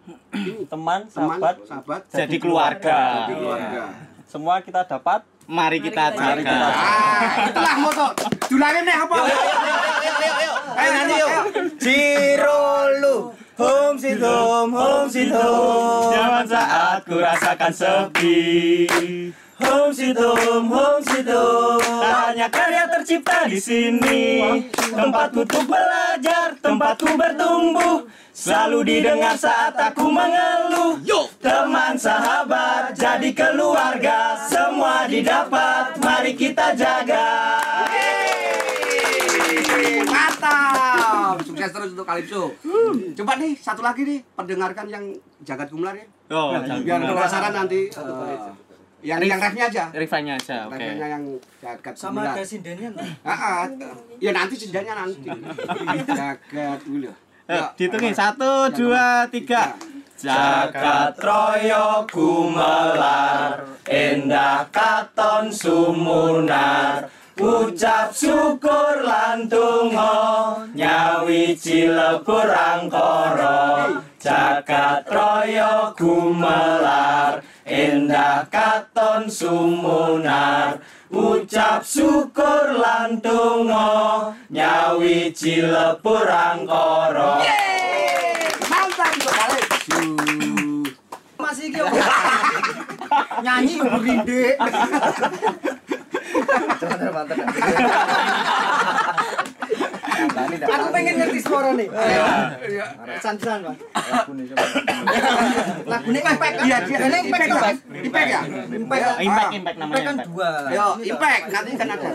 [0.66, 2.98] Teman, sahabat sahabat, Jadi keluarga.
[3.22, 3.84] jadi keluarga.
[4.26, 6.74] semua kita dapat Mari kita Mari kita jaga.
[6.74, 8.08] Ah, itulah moto.
[8.50, 9.18] Dulangin nih apa?
[10.74, 11.32] Ayo nanti yuk.
[11.78, 13.16] Cirolu.
[13.56, 16.12] Home sweet home, home sweet home.
[16.12, 18.42] Zaman saat ku rasakan sepi
[19.56, 21.80] Home sweet home, home sweet home.
[22.04, 24.24] Hanya karya tercipta di sini.
[24.76, 28.04] Tempatku untuk belajar, tempatku bertumbuh.
[28.36, 31.00] Selalu didengar saat aku mengeluh.
[31.40, 34.44] Teman sahabat, jadi keluarga.
[34.52, 37.56] Semua didapat, mari kita jaga.
[40.04, 41.40] Mantap.
[41.48, 42.52] Sukses terus untuk Kalipso.
[43.16, 45.16] Coba nih satu lagi nih pendengarkan yang
[45.48, 46.06] jagat gumelar ya.
[46.36, 48.38] Oh, Biar penasaran nanti eh,
[49.04, 49.84] yang yang refnya aja.
[49.92, 50.78] Refanya aja, oke.
[50.78, 51.24] Refnya yang
[51.60, 52.90] jagat Sama ada sindennya?
[53.26, 53.68] Ah,
[54.22, 55.30] ya nanti sindanya nanti.
[56.08, 57.12] Jagat dulu.
[57.46, 59.78] Eh, dihitungin satu, dua, tiga.
[60.16, 67.06] Jagat royo gumelar, endah katon sumunar.
[67.36, 74.00] Ucap syukur lantungo, nyawi cilebur angkoro.
[74.26, 77.46] Jakatroyo gumelar.
[77.62, 80.82] Endah katon sumunar.
[81.16, 87.40] Ucap syukur lantungo Nyawi cilepur angkoro
[88.68, 89.62] Mantan sekali
[91.38, 91.88] Masih gitu
[93.46, 94.58] Nyanyi berinde
[96.68, 97.38] Mantan-mantan
[100.58, 101.88] Aku pengen ngerti suara nih.
[103.20, 103.78] Santunan, Bang.
[105.86, 106.66] Lagunya impek kan?
[106.66, 107.60] Iya, dia Ini impek impek ya.
[107.60, 107.76] kan?
[107.92, 108.42] Impek ya.
[108.72, 109.16] Impek kan?
[109.20, 109.96] Impact, impact namanya.
[109.96, 110.50] Impek kan dua.
[110.72, 112.10] Yo, impek nanti kan ada.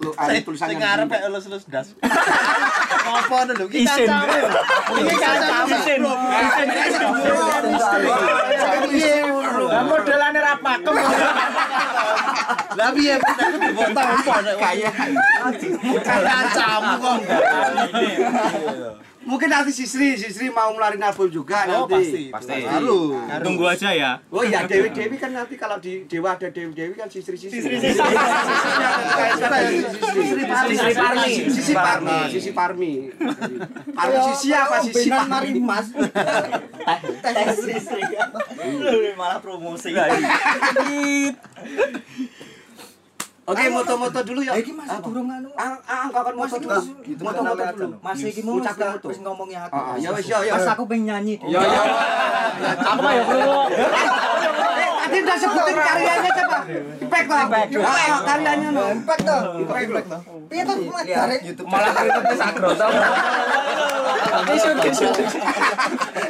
[0.00, 0.72] Lu ada tulisannya.
[0.72, 1.92] Sing ngarep ya elus-elus das.
[2.00, 3.68] Apa dulu?
[3.68, 4.08] Ki Isin.
[4.08, 4.38] kancame.
[4.96, 5.76] Iki kancame.
[5.76, 6.00] Isin.
[9.68, 10.94] Lah modelane ra pakem.
[12.80, 14.08] Lah piye aku dibotong
[14.40, 14.94] nek Kayak
[16.24, 17.18] kancamu kok.
[19.20, 21.92] Mungkin nanti Sisri, Sisri mau ngeluarin album juga Oh nanti.
[21.92, 22.22] pasti.
[22.32, 22.64] Pasti.
[22.64, 23.20] Baru.
[23.44, 24.16] Tunggu aja ya.
[24.32, 27.60] Oh iya Dewi Dewi kan nanti kalau di Dewa ada Dewi Dewi kan Sisri Sisri.
[27.60, 28.00] Sisri Sisri.
[30.16, 30.72] Sisri Parmi.
[30.72, 31.32] Sisri Parmi.
[31.52, 32.16] Sisi Parmi.
[32.32, 32.92] Sisi Parmi.
[33.92, 35.52] Parmi Sisi apa Sisi Benan Parmi?
[35.52, 35.86] mari Mas.
[39.20, 39.92] Malah promosi.
[43.50, 44.54] Oke, moto-moto dulu ya.
[44.54, 45.48] Iki Mas durung anu.
[46.14, 46.80] Kau kan moto dulu.
[47.18, 47.94] Moto-moto dulu.
[47.98, 49.06] Mas iki mau wis moto.
[49.10, 49.74] wis ngomongnya aku.
[49.74, 50.54] Ah, ah, ya wis, ya, ya.
[50.54, 51.34] Mas aku pengen nyanyi.
[51.50, 51.82] Ya ya.
[52.94, 53.52] Apa ya, Bro?
[53.74, 56.58] Eh, Tadi udah sebutin karyanya coba.
[57.02, 57.44] Impek lah.
[57.82, 58.82] Ah, karyanya no.
[58.94, 59.40] Impek toh.
[59.66, 60.20] Impek toh.
[60.46, 61.40] Piye toh Mas Garek?
[61.66, 61.92] Malah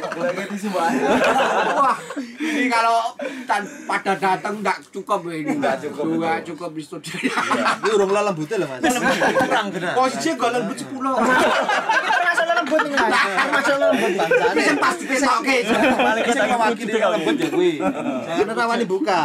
[0.11, 1.81] keringetnya sakro tau.
[1.81, 1.97] Wah,
[2.39, 3.15] ini kalau
[3.47, 5.57] tan pada datang enggak cukup ini.
[5.57, 6.39] Nggak cukup, betul.
[6.53, 7.15] cukup di studio.
[7.15, 8.81] Iki urung lah lembute lho Mas.
[8.83, 9.93] Kurang benar.
[9.95, 10.91] Posisi gak lembut 10.
[10.91, 13.11] Termasuk lembut nih Mas.
[13.11, 14.53] Termasuk lembut bancane.
[14.55, 15.57] Bisa pasti petoke.
[15.95, 17.73] Paling kita lembut ya kuwi.
[18.27, 19.21] Jangan rawani buka.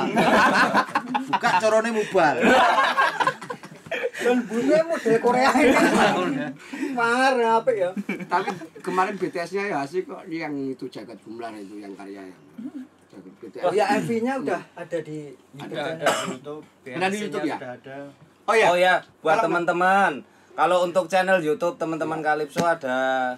[1.26, 2.36] Buka corone mubal.
[4.26, 5.74] Lembutnya model Korea ini.
[6.92, 7.90] Mar apik ya.
[8.26, 8.50] Tapi
[8.82, 12.40] kemarin BTS-nya ya asik kok yang itu jagat gumelar itu yang karya yang
[13.12, 13.62] jagat BTS.
[13.62, 15.18] Oh ya MV-nya udah ada di
[15.54, 15.96] YouTube kan?
[16.30, 16.62] YouTube.
[16.84, 17.56] Ada di YouTube ya?
[17.56, 17.96] ada.
[18.46, 18.66] Oh ya.
[18.70, 20.22] Oh ya, buat teman-teman.
[20.56, 23.34] Kalau untuk channel YouTube teman-teman Kalipso ada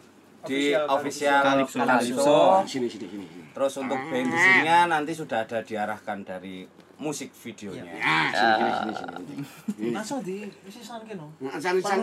[0.47, 1.83] di official Kalipso.
[1.83, 2.39] Kalipso.
[2.63, 3.27] Sini sini sini.
[3.51, 6.63] Terus untuk bensinnya nanti sudah ada diarahkan dari
[6.99, 7.95] musik videonya.
[7.97, 9.91] Ah, sini sini sini sini.
[9.95, 11.23] Masa di sisan kene.
[11.39, 11.55] Nah,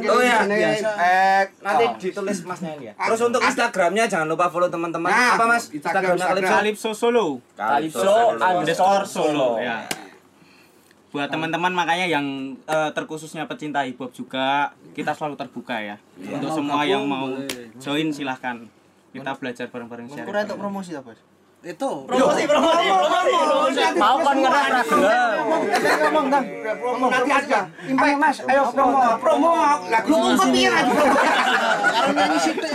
[0.08, 0.56] Oh ya, sini.
[0.56, 1.92] eh, nanti Oh.
[2.00, 2.94] ditulis masnya ini ya.
[2.96, 5.12] Terus untuk Instagramnya jangan lupa follow teman-teman.
[5.12, 5.68] Nah, Apa mas?
[5.70, 6.16] Instagram.
[6.16, 6.96] Kalipso.
[6.96, 7.44] Solo.
[7.54, 9.84] Calypso underscore Solo ya.
[11.12, 15.96] Buat teman-teman makanya yang eh, terkhususnya pecinta hip hop juga kita selalu terbuka ya.
[16.20, 17.32] Untuk semua yang mau
[17.80, 18.64] join silahkan.
[19.16, 20.28] Kita belajar bareng-bareng share.
[20.28, 21.16] Kurang untuk promosi apa?
[21.66, 21.92] Itu.
[22.06, 23.82] Promosi, promosi, promosi.
[23.98, 26.44] Mau kan ngerap Ngomong kan.
[26.78, 27.60] Ngomong nanti aja.
[27.90, 29.50] Ayo Mas, ayo promo, promo.
[30.06, 30.94] Promo kok piye lagi?
[31.90, 32.74] Karo nyanyi sithik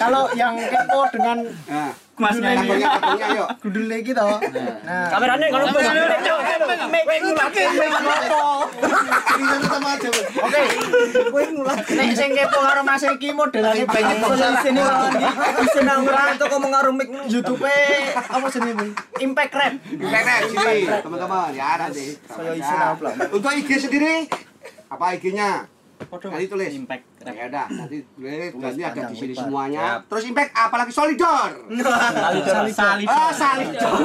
[0.00, 1.38] Kalau yang kepo dengan
[1.68, 2.78] Nah, Mas nyanyi.
[2.78, 3.48] lagunya yuk.
[3.58, 4.38] gundul lagi toh.
[4.86, 5.82] Nah, Kameranya kalau bos.
[10.44, 10.62] Oke,
[11.30, 11.76] kowe ngulah.
[11.82, 14.80] Nek sing kepo karo Mas iki modelane banyak kok sini
[15.58, 17.64] Bisa nang ora entuk mengaruh mic YouTube
[18.14, 18.94] apa jenenge?
[19.18, 19.72] Impact Rap.
[19.82, 21.50] Penek sini, teman-teman.
[21.50, 22.14] Ya nanti.
[22.30, 23.10] Saya isi apa?
[23.34, 24.30] Untuk IG sendiri
[24.86, 25.73] apa IG-nya?
[26.04, 26.70] Nanti tulis.
[26.74, 27.04] Impact.
[27.24, 28.04] Ya udah, nanti
[28.52, 30.04] nanti ada di sini semuanya.
[30.04, 31.50] Terus impact apalagi solidor.
[32.68, 33.08] Salib.
[33.08, 33.96] Oh, salidor.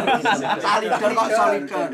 [0.63, 1.87] Salidor kok solidor.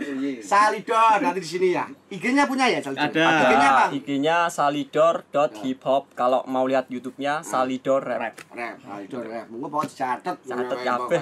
[0.45, 1.85] Salidor nanti di sini ya.
[2.13, 3.09] IG-nya punya ya salidor.
[3.09, 3.25] Ada.
[3.49, 3.85] IG-nya apa?
[3.91, 6.13] IG-nya salidor.hiphop.
[6.13, 8.37] Kalau mau lihat YouTube-nya salidor rap.
[8.53, 9.49] Rap, salidor rap.
[9.49, 10.37] Monggo bawa dicatet.
[10.45, 11.21] Catet kabeh.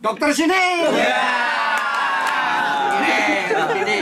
[0.00, 0.64] Dokter sini.
[3.00, 3.98] Ini, ini.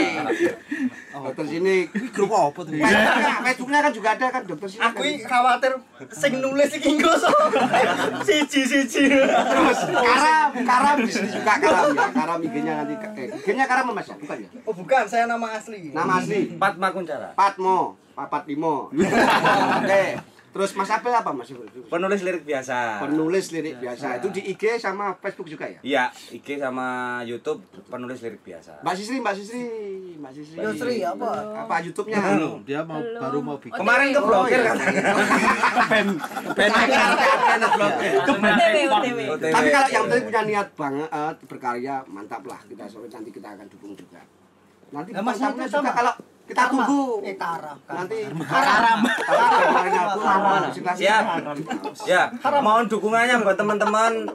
[1.19, 1.85] Dokter Sinik.
[2.15, 2.71] Grup apa tuh?
[2.73, 4.87] Facebooknya, Facebooknya kan juga ada kan dokter Sinik.
[4.89, 5.71] Aku iki khawatir
[6.15, 7.29] sing nulis iki engko so.
[8.27, 9.03] Siji siji.
[9.11, 12.07] Terus Karam, Karam di sini juga Karam ya.
[12.13, 14.49] Karam IG-nya nanti eh, IG-nya Karam Mas ya, bukan ya?
[14.63, 15.91] Oh bukan, saya nama asli.
[15.91, 17.35] Nama asli Patma Kuncara.
[17.35, 18.89] Patmo, Papat Limo.
[19.79, 20.03] Oke.
[20.49, 21.53] Terus Mas Apel apa Mas?
[21.89, 23.05] Penulis lirik biasa.
[23.05, 24.17] Penulis lirik biasa.
[24.17, 25.79] Itu di IG sama Facebook juga ya?
[25.85, 28.81] Iya, IG sama YouTube penulis lirik biasa.
[28.81, 29.61] Mbak Sisri, Mbak Sisri,
[30.17, 30.57] Mbak Sisri.
[30.57, 31.29] Yusri apa?
[31.65, 32.17] Apa YouTube-nya?
[32.17, 33.77] Belum, dia mau baru mau bikin.
[33.77, 35.03] Kemarin ke blokir katanya.
[38.29, 39.19] OTW, OTW.
[39.53, 43.65] Tapi kalau yang penting punya niat banget berkarya, mantap lah kita sore nanti kita akan
[43.69, 44.21] dukung juga.
[44.89, 45.93] Nanti Nah, Mas, sama.
[45.93, 46.13] kalau
[46.49, 47.77] kita tunggu Eh karam.
[47.85, 48.17] nanti
[48.49, 48.99] Karam.
[50.97, 51.23] Siap.
[52.09, 52.33] Ya,
[52.65, 54.25] mohon dukungannya buat teman-teman.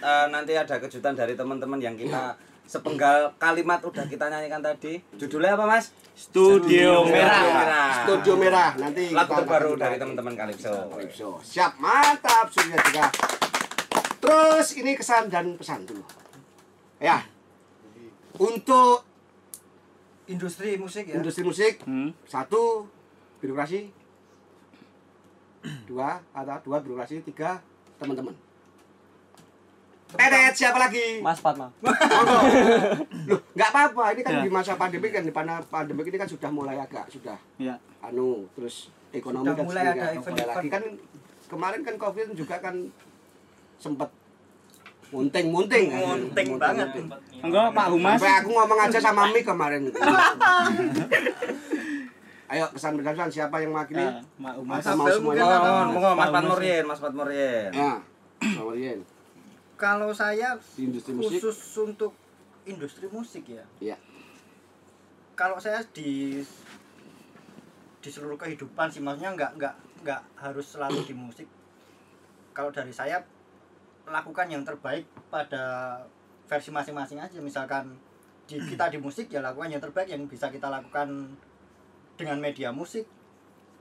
[0.00, 2.34] Eh, nanti ada kejutan dari teman-teman yang kita
[2.70, 5.02] sepenggal kalimat udah kita nyanyikan tadi.
[5.18, 5.90] Judulnya apa, Mas?
[6.14, 7.42] Studio Merah.
[7.42, 7.90] Merah.
[8.06, 10.72] Studio Merah nanti Lagu kita terbaru dari teman-teman Calypso.
[10.86, 11.28] Calypso.
[11.42, 13.06] Siap, mantap Surya juga.
[14.20, 16.04] Terus ini kesan dan pesan dulu.
[17.02, 17.26] Ya.
[18.38, 19.09] Untuk
[20.30, 22.14] industri musik ya industri musik Hmm.
[22.24, 22.86] satu
[23.38, 23.90] birokrasi
[25.88, 27.58] dua ada dua birokrasi tiga
[27.96, 28.32] teman-teman
[30.10, 31.22] Tetet siapa lagi?
[31.22, 31.70] Mas Fatma.
[31.78, 32.38] Monggo.
[33.30, 34.10] Loh, nggak apa-apa.
[34.10, 34.42] Ini kan Ya.
[34.42, 37.78] di masa pandemi kan di mana pandemi ini kan sudah mulai agak sudah Ya.
[38.02, 40.50] anu terus ekonomi Sudah kan mulai ada mulai event-event.
[40.50, 40.82] lagi kan
[41.46, 42.74] kemarin kan covid juga kan
[43.78, 44.10] sempat
[45.10, 46.18] munting-munting kan.
[46.18, 46.88] Munting banget.
[47.40, 48.18] Enggak, Pak Humas.
[48.18, 49.82] Sampai aku ngomong aja sama Mi kemarin.
[52.50, 54.02] Ayo pesan pesan siapa yang mewakili?
[54.02, 54.82] Pak Humas.
[54.82, 55.44] Atau mau semuanya?
[55.46, 57.70] Oh, Mas Patmurien, Mas Patmurien.
[57.70, 58.02] Ya,
[58.40, 58.98] sama Rien.
[59.76, 61.40] Kalau saya Di industri musik.
[61.40, 62.12] khusus untuk
[62.68, 63.64] industri musik ya.
[63.80, 63.96] Iya.
[65.36, 66.40] Kalau saya di
[68.00, 71.48] di seluruh kehidupan sih maksudnya nggak nggak nggak harus selalu di musik.
[72.52, 73.24] Kalau dari saya
[74.10, 75.96] lakukan yang terbaik pada
[76.50, 77.38] versi masing-masing aja.
[77.38, 77.94] Misalkan
[78.44, 81.38] di kita di musik ya lakukan yang terbaik yang bisa kita lakukan
[82.18, 83.06] dengan media musik.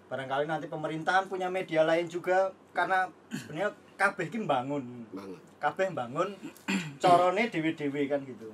[0.10, 3.70] Barangkali nanti pemerintahan punya media lain juga karena sebenarnya
[4.00, 5.04] kabeh ki bangun
[5.60, 6.32] kabeh bangun
[7.04, 8.48] corone dewe-dewe kan gitu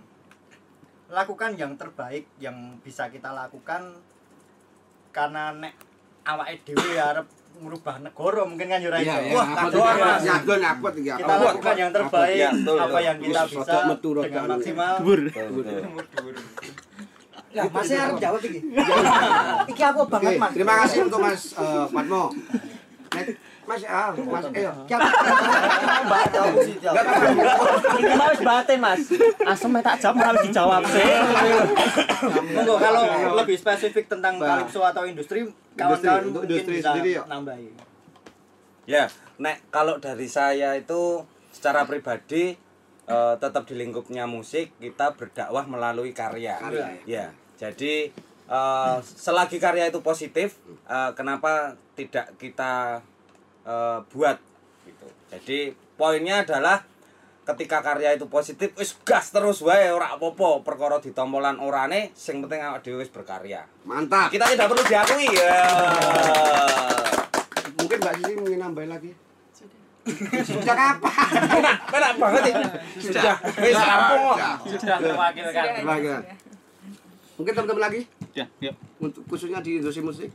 [1.05, 4.01] lakukan yang terbaik yang bisa kita lakukan
[5.13, 5.77] karena nek
[6.25, 9.23] awake dhewe arep merubah negara mungkin kan Yura Iya, itu.
[9.23, 9.33] iya.
[9.33, 10.03] Wah, Apa kadoan, tuh?
[10.03, 10.21] Mas.
[10.21, 11.15] Ya, don apa tuh ya?
[11.15, 13.79] Kita lakukan yang terbaik Ya, betul, apa yang kita bisa
[14.27, 14.93] dengan maksimal.
[14.99, 15.19] Dubur.
[17.55, 18.59] lah masih harus jawab iki
[19.71, 22.23] iki aku banget mas terima kasih untuk Mas eh, Patmo.
[22.27, 22.74] Nek,
[23.65, 24.71] Mas, ah, Mas, ayo.
[24.85, 24.93] Iki
[26.29, 26.75] jawab sih.
[26.77, 27.97] Enggak apa-apa.
[27.97, 29.01] Ini mau batin Mas.
[29.41, 31.05] Asem tak jawab harus dijawab sih.
[32.53, 33.03] Monggo kalau
[33.41, 37.25] lebih spesifik tentang kalipso atau industri kawan-kawan untuk mungkin industri bisa sendiri, yuk.
[37.25, 37.69] nambahi.
[38.85, 39.09] Ya,
[39.41, 42.53] nek kalau dari saya itu secara pribadi
[43.09, 46.61] eh, tetap di lingkupnya musik kita berdakwah melalui karya.
[46.61, 48.13] Karya, Ya, jadi
[48.45, 53.01] eh, selagi karya itu positif, eh, kenapa tidak kita
[53.65, 54.37] eh, buat
[54.85, 55.07] gitu.
[55.29, 55.59] Jadi
[55.95, 56.85] poinnya adalah
[57.45, 62.57] ketika karya itu positif wis gas terus wae ora apa-apa perkara ditompolan orane sing penting
[62.57, 63.65] awake dhewe wis berkarya.
[63.85, 64.33] Mantap.
[64.33, 65.57] Kita tidak perlu diakui ya.
[67.75, 69.11] Mungkin Mbak Sisi ingin nambahin lagi.
[70.41, 71.61] Sudah kapan?
[71.89, 72.55] Penak banget ya.
[72.97, 73.35] Sudah.
[73.57, 74.37] Wis rampung kok.
[74.73, 76.21] Sudah terwakilkan.
[77.35, 78.01] Mungkin teman-teman lagi
[78.31, 78.71] Ya, ya.
[78.97, 80.27] untuk khususnya di industri musik.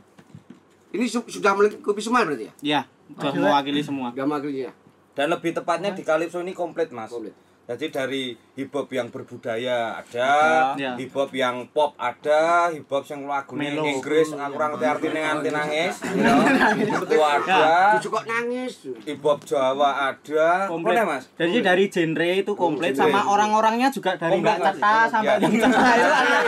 [0.91, 2.53] Ini su- sudah melingkupi semua berarti ya?
[2.61, 2.81] Ya,
[3.17, 4.13] sudah mewakili semua.
[4.15, 4.71] Gama ya.
[5.11, 7.11] Dan lebih tepatnya di Calypso ini komplit, Mas.
[7.11, 7.35] Komplit.
[7.71, 10.31] Jadi dari hip hop yang berbudaya ada,
[10.75, 10.91] Ya.
[10.99, 13.55] hip hop yang pop ada, hip hop yang lagu.
[13.55, 15.95] Inggris aku kurang ngerti artinya nganti nangis.
[16.03, 16.31] ya.
[16.75, 17.63] Itu ada.
[17.95, 18.73] Kok nangis.
[19.07, 20.67] Hip hop Jawa ada.
[20.67, 20.99] Komplit.
[20.99, 21.31] Mana, Mas?
[21.31, 24.67] Jadi dari genre itu komplit sama orang-orangnya juga dari Mbak Mas.
[24.67, 25.39] Ceta sampai Ya.
[25.39, 26.39] yang Ceta itu ada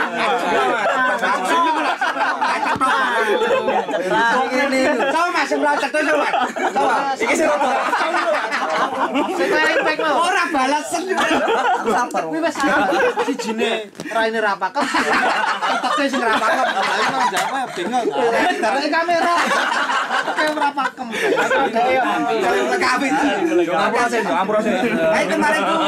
[4.44, 6.26] Ini sama Mas yang berangkat tuh sama.
[6.70, 6.94] Sama.
[7.16, 7.48] Iki sing
[9.10, 11.02] rada Orang balasan.
[11.84, 12.22] Sabar.
[12.28, 12.56] Kuwi wis
[13.26, 13.70] si jine
[14.12, 14.84] raine ra pakem.
[14.84, 16.66] Uteke sing ra pakem.
[16.74, 18.06] Lah iku jawab bingung.
[18.62, 19.34] Darane kamera.
[20.54, 21.06] Ora pakem.
[22.72, 23.08] Lengkapi.
[23.74, 24.72] Amprosen, amprosen.
[25.24, 25.78] Kemarin tuh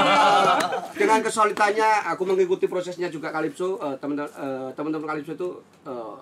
[0.96, 5.48] dengan kesulitannya aku mengikuti prosesnya juga Kalipso eh, teman-teman eh, Kalipso itu
[5.84, 6.16] eh,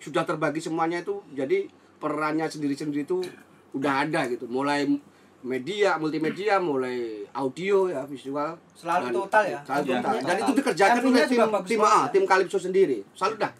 [0.00, 1.66] sudah terbagi semuanya itu jadi
[2.00, 3.20] perannya sendiri-sendiri itu
[3.76, 4.88] udah ada gitu mulai
[5.42, 9.60] media multimedia mulai audio ya visual Selalu dan- total ya?
[9.62, 10.12] selalu Iya, total.
[10.12, 10.26] total.
[10.26, 12.00] dan itu dikerjakan oleh tim tim A ya?
[12.10, 13.52] tim Calypso sendiri salut dah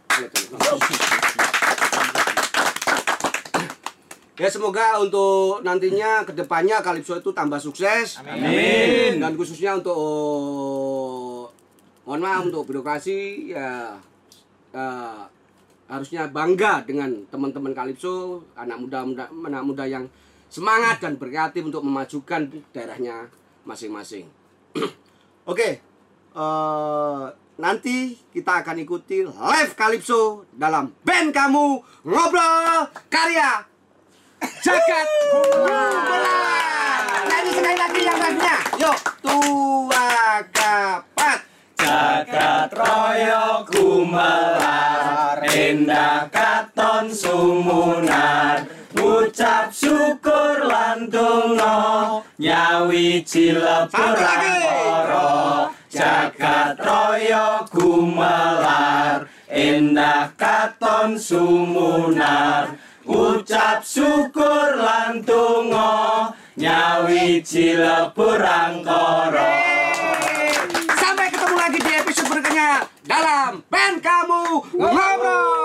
[4.36, 8.16] Ya semoga untuk nantinya ke depannya Calypso itu tambah sukses.
[8.18, 9.20] Amin.
[9.20, 11.52] Dan khususnya untuk
[12.02, 14.00] mohon maaf untuk birokrasi ya
[14.72, 15.20] eh,
[15.86, 20.08] harusnya bangga dengan teman-teman Calypso, anak muda, muda anak muda yang
[20.50, 23.30] semangat dan berkreatif untuk memajukan daerahnya
[23.62, 24.26] masing-masing.
[25.50, 25.78] Oke,
[26.34, 27.24] eh,
[27.56, 31.64] nanti kita akan ikuti live Calypso dalam band kamu
[32.02, 33.62] ngobrol karya
[34.60, 37.24] jagat gumelar.
[37.30, 38.56] Nyanyi sekali lagi yang live-nya.
[38.80, 40.10] Yuk, tua
[40.50, 41.38] kapat.
[41.80, 48.79] Jagat royo gumelar Endah katon sumunar
[49.10, 54.54] Ngucap syukur lantungo Nyawi cilebur Satu lagi.
[54.62, 55.34] angkoro
[55.90, 62.70] Jagat royo gumelar Endah katon sumunar
[63.02, 69.50] Ucap syukur lantungo Nyawi cilebur angkoro
[70.94, 75.59] Sampai ketemu lagi di episode berikutnya dalam band kamu ngobrol.